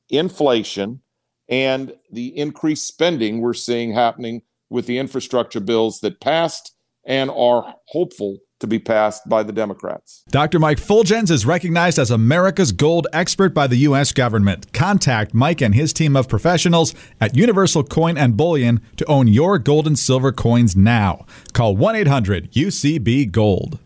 inflation, 0.08 1.02
and 1.48 1.94
the 2.12 2.36
increased 2.36 2.86
spending 2.86 3.40
we're 3.40 3.54
seeing 3.54 3.92
happening 3.92 4.42
with 4.68 4.86
the 4.86 4.98
infrastructure 4.98 5.60
bills 5.60 6.00
that 6.00 6.20
passed 6.20 6.74
and 7.06 7.30
are 7.30 7.74
hopeful 7.88 8.38
to 8.60 8.66
be 8.66 8.78
passed 8.78 9.28
by 9.28 9.42
the 9.42 9.52
Democrats. 9.52 10.24
Dr. 10.30 10.58
Mike 10.58 10.78
Fuljenz 10.78 11.30
is 11.30 11.46
recognized 11.46 11.98
as 11.98 12.10
America's 12.10 12.72
gold 12.72 13.06
expert 13.12 13.54
by 13.54 13.66
the 13.66 13.76
U.S. 13.78 14.12
government. 14.12 14.72
Contact 14.72 15.34
Mike 15.34 15.60
and 15.60 15.74
his 15.74 15.92
team 15.92 16.16
of 16.16 16.28
professionals 16.28 16.94
at 17.20 17.36
Universal 17.36 17.84
Coin 17.84 18.16
and 18.16 18.36
Bullion 18.36 18.80
to 18.96 19.04
own 19.06 19.28
your 19.28 19.58
gold 19.58 19.86
and 19.86 19.98
silver 19.98 20.32
coins 20.32 20.76
now. 20.76 21.24
Call 21.52 21.76
1 21.76 21.96
800 21.96 22.52
UCB 22.52 23.30
Gold. 23.30 23.78